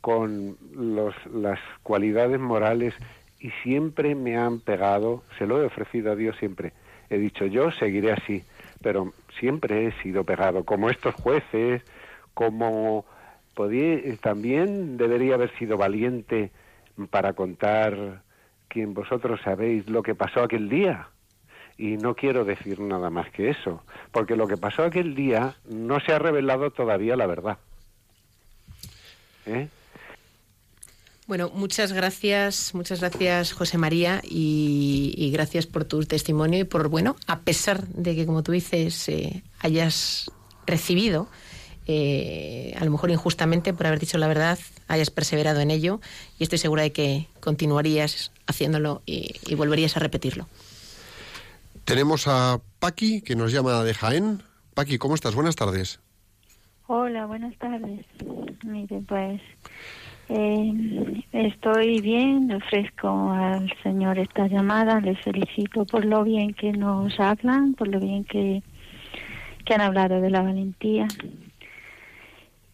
[0.00, 2.94] con los, las cualidades morales
[3.40, 6.72] y siempre me han pegado, se lo he ofrecido a Dios siempre.
[7.10, 8.42] He dicho, yo seguiré así,
[8.82, 11.82] pero siempre he sido pegado, como estos jueces,
[12.34, 13.04] como
[13.54, 16.50] podía, también debería haber sido valiente
[17.10, 18.22] para contar
[18.68, 21.08] quien vosotros sabéis lo que pasó aquel día.
[21.76, 26.00] Y no quiero decir nada más que eso, porque lo que pasó aquel día no
[26.00, 27.58] se ha revelado todavía la verdad.
[29.46, 29.68] ¿Eh?
[31.28, 36.88] Bueno, muchas gracias, muchas gracias José María y, y, gracias por tu testimonio y por,
[36.88, 40.32] bueno, a pesar de que, como tú dices, eh, hayas
[40.66, 41.28] recibido,
[41.86, 46.00] eh, a lo mejor injustamente por haber dicho la verdad, hayas perseverado en ello
[46.38, 50.48] y estoy segura de que continuarías haciéndolo y, y volverías a repetirlo.
[51.84, 54.42] Tenemos a Paqui, que nos llama de Jaén.
[54.72, 55.34] Paqui, ¿cómo estás?
[55.34, 56.00] Buenas tardes.
[56.86, 58.06] Hola, buenas tardes.
[58.64, 59.42] Mire, pues
[60.28, 67.18] eh, estoy bien, ofrezco al Señor esta llamada, les felicito por lo bien que nos
[67.18, 68.62] hablan, por lo bien que,
[69.64, 71.08] que han hablado de la valentía.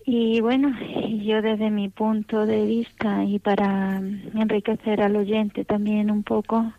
[0.06, 0.76] Y bueno,
[1.22, 4.02] yo desde mi punto de vista y para
[4.34, 6.72] enriquecer al oyente también un poco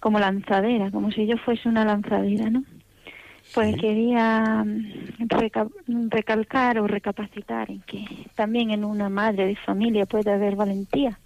[0.00, 2.64] como lanzadera, como si yo fuese una lanzadera, ¿no?
[3.54, 3.80] Pues sí.
[3.80, 4.64] quería
[5.20, 5.68] reca
[6.10, 11.18] recalcar o recapacitar en que también en una madre de familia puede haber valentía,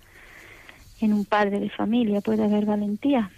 [1.01, 3.31] en un padre de familia puede haber valentía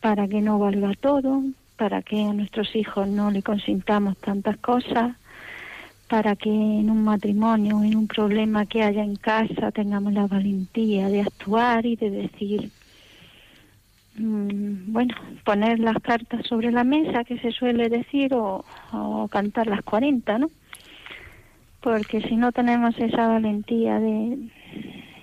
[0.00, 1.42] para que no valga todo,
[1.76, 5.16] para que a nuestros hijos no le consintamos tantas cosas,
[6.08, 11.08] para que en un matrimonio, en un problema que haya en casa, tengamos la valentía
[11.08, 12.75] de actuar y de decir, mm,
[14.18, 15.14] bueno,
[15.44, 18.64] poner las cartas sobre la mesa, que se suele decir, o,
[19.30, 20.50] cantar las 40, ¿no?
[21.80, 24.48] Porque si no tenemos esa valentía de,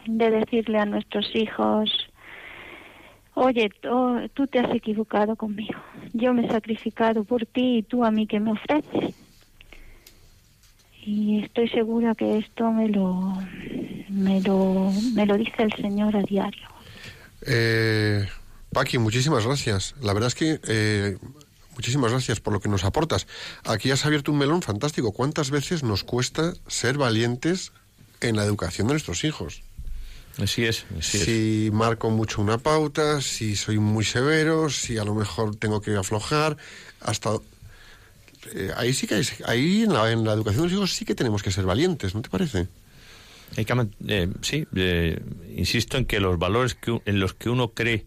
[0.06, 1.90] de decirle a nuestros hijos,
[3.34, 5.80] oye, tú, tú te has equivocado conmigo,
[6.14, 9.16] yo me he sacrificado por ti y tú a mí que me ofreces.
[11.06, 13.34] Y estoy segura que esto me lo,
[14.08, 16.70] me lo, me lo dice el Señor a diario.
[17.46, 18.26] Eh,
[18.74, 19.96] Paqui, muchísimas gracias.
[20.02, 21.18] La verdad es que eh,
[21.76, 23.28] muchísimas gracias por lo que nos aportas.
[23.64, 25.12] Aquí has abierto un melón fantástico.
[25.12, 27.72] ¿Cuántas veces nos cuesta ser valientes
[28.22, 29.62] en la educación de nuestros hijos?
[30.42, 31.24] Así es, así es.
[31.26, 35.96] si marco mucho una pauta, si soy muy severo, si a lo mejor tengo que
[35.96, 36.58] aflojar,
[37.02, 37.36] hasta
[38.56, 41.06] eh, ahí sí que hay- ahí en la, en la educación de los hijos sí
[41.06, 42.68] que tenemos que ser valientes, ¿no te parece?
[43.56, 45.22] Hay que eh, sí, eh,
[45.56, 48.04] insisto en que los valores que, en los que uno cree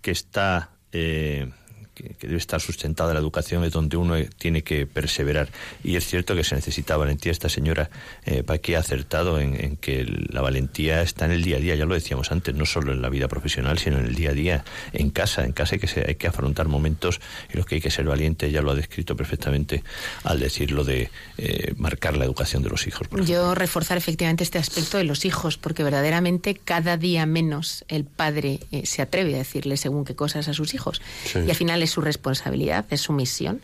[0.00, 1.50] que está eh,
[1.98, 5.48] que, que debe estar sustentada la educación es donde uno tiene que perseverar
[5.84, 7.90] y es cierto que se necesita valentía esta señora
[8.24, 11.74] eh, Paqui ha acertado en, en que la valentía está en el día a día
[11.74, 14.34] ya lo decíamos antes no solo en la vida profesional sino en el día a
[14.34, 17.20] día en casa en casa hay que se- hay que afrontar momentos
[17.50, 19.82] en los que hay que ser valiente ya lo ha descrito perfectamente
[20.24, 24.44] al decir lo de eh, marcar la educación de los hijos por Yo reforzar efectivamente
[24.44, 29.34] este aspecto de los hijos, porque verdaderamente cada día menos el padre eh, se atreve
[29.34, 31.00] a decirle según qué cosas a sus hijos.
[31.24, 31.38] Sí.
[31.46, 33.60] Y al final es su responsabilidad, es su misión.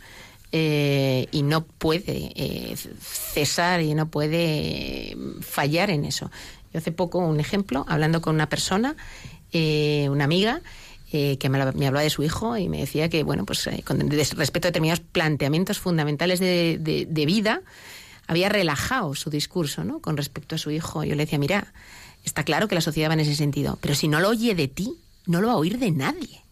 [0.57, 6.31] eh, y no puede eh, cesar y no puede eh, fallar en eso.
[6.73, 8.95] Yo hace poco un ejemplo, hablando con una persona,
[9.53, 10.61] eh, una amiga,
[11.13, 13.69] eh, que me, habla- me hablaba de su hijo y me decía que, bueno, pues
[13.85, 17.63] con respecto a determinados planteamientos fundamentales de, de- de vida,
[18.29, 19.99] había relajado su discurso, ¿no?
[19.99, 21.03] Con respecto a su hijo.
[21.03, 21.73] Yo le decía, mira,
[22.25, 24.69] está claro que la sociedad va en ese sentido, pero si no lo oye de
[24.69, 24.95] ti,
[25.27, 26.43] no lo va a oír de nadie.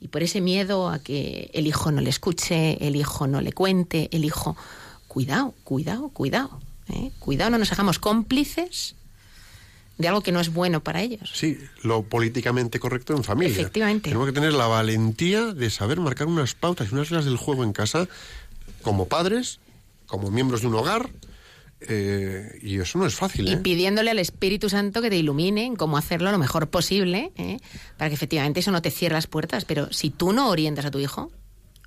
[0.00, 3.52] Y por ese miedo a que el hijo no le escuche, el hijo no le
[3.52, 4.56] cuente, el hijo...
[5.08, 6.60] Cuidado, cuidado, cuidado.
[6.90, 7.10] ¿eh?
[7.18, 8.94] Cuidado, no nos hagamos cómplices
[9.98, 11.32] de algo que no es bueno para ellos.
[11.34, 13.52] Sí, lo políticamente correcto en familia.
[13.52, 14.10] Efectivamente.
[14.10, 17.64] Tenemos que tener la valentía de saber marcar unas pautas y unas reglas del juego
[17.64, 18.08] en casa
[18.82, 19.58] como padres,
[20.06, 21.10] como miembros de un hogar,
[21.80, 23.56] eh, y eso no es fácil, Y ¿eh?
[23.58, 27.58] pidiéndole al Espíritu Santo que te ilumine en cómo hacerlo lo mejor posible, ¿eh?
[27.96, 29.64] para que efectivamente eso no te cierre las puertas.
[29.64, 31.30] Pero si tú no orientas a tu hijo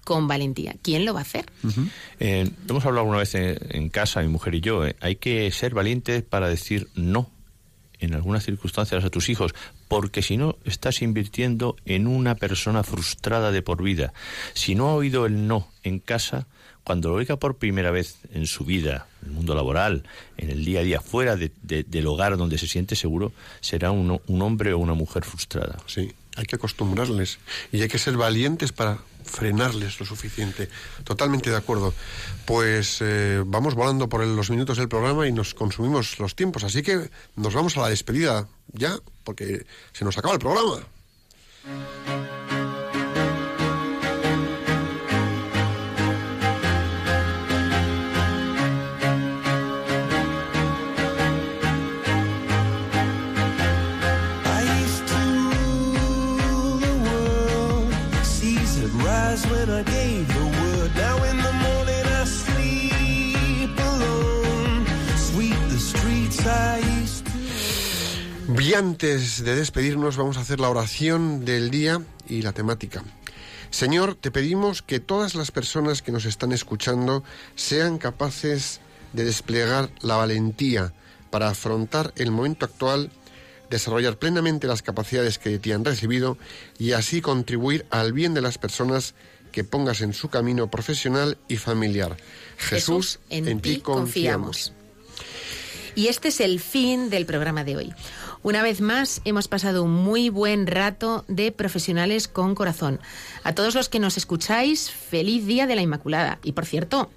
[0.04, 1.46] con valentía, ¿quién lo va a hacer?
[2.20, 5.52] Eh, hemos hablado alguna vez en, en casa, mi mujer y yo, eh, hay que
[5.52, 7.30] ser valientes para decir no
[8.00, 9.54] en algunas circunstancias a tus hijos,
[9.88, 14.12] porque si no estás invirtiendo en una persona frustrada de por vida.
[14.54, 16.48] Si no ha oído el no en casa,
[16.84, 20.04] cuando lo oiga por primera vez en su vida, en el mundo laboral,
[20.38, 23.92] en el día a día, fuera de- de- del hogar donde se siente seguro, será
[23.92, 25.78] un, un hombre o una mujer frustrada.
[25.86, 27.38] Sí, hay que acostumbrarles
[27.72, 30.68] y hay que ser valientes para frenarles lo suficiente.
[31.04, 31.94] Totalmente de acuerdo.
[32.46, 36.64] Pues eh, vamos volando por el- los minutos del programa y nos consumimos los tiempos,
[36.64, 40.82] así que nos vamos a la despedida ya, porque se nos acaba el programa.
[68.72, 73.04] Y antes de despedirnos vamos a hacer la oración del día y la temática.
[73.70, 77.22] Señor, te pedimos que todas las personas que nos están escuchando
[77.56, 78.80] sean capaces
[79.12, 80.94] de desplegar la valentía
[81.32, 83.12] para afrontar el momento actual,
[83.70, 86.38] desarrollar plenamente las capacidades que ti han recibido
[86.80, 89.16] y así contribuir al bien de las personas
[89.52, 92.18] que pongas en su camino profesional y familiar.
[92.58, 94.74] Jesús, en, ti confiamos.
[95.96, 97.94] Y este es el fin del programa de hoy.
[98.44, 103.00] Una vez más, hemos pasado un muy buen rato de profesionales con corazón.
[103.44, 106.40] A todos los que nos escucháis, feliz Día de la Inmaculada.
[106.44, 107.12] Y por cierto,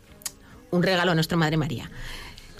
[0.70, 1.90] un regalo a nuestra Madre María.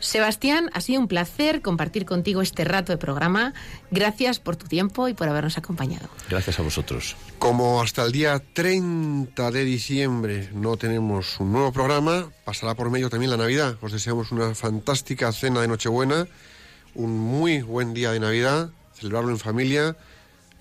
[0.05, 3.55] Sebastián, ha sido un placer compartir contigo este rato de programa.
[3.91, 6.09] Gracias por tu tiempo y por habernos acompañado.
[6.29, 7.17] Gracias a vosotros.
[7.39, 13.09] Como hasta el día 30 de diciembre no tenemos un nuevo programa, pasará por medio
[13.09, 13.79] también la Navidad.
[13.81, 16.29] Os deseamos una fantástica cena de Nochebuena,
[16.95, 19.97] un muy buen día de Navidad, celebrarlo en familia,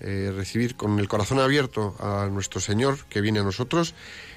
[0.00, 3.94] eh, recibir con el corazón abierto a nuestro Señor que viene a nosotros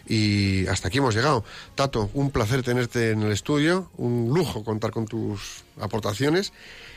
[0.07, 1.43] y hasta aquí hemos llegado.
[1.75, 6.53] Tato, un placer tenerte en el estudio, un lujo contar con tus aportaciones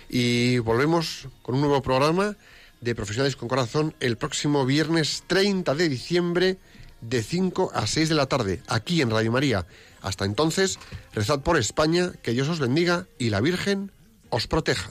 [0.08, 2.36] y volvemos con un nuevo programa
[2.80, 6.58] de Profesionales con Corazón el próximo viernes 30 de diciembre
[7.00, 9.66] de 5 a 6 de la tarde, aquí en Radio María.
[10.02, 10.78] Hasta entonces,
[11.12, 13.92] rezad por España, que Dios os bendiga y la Virgen
[14.30, 14.90] os proteja.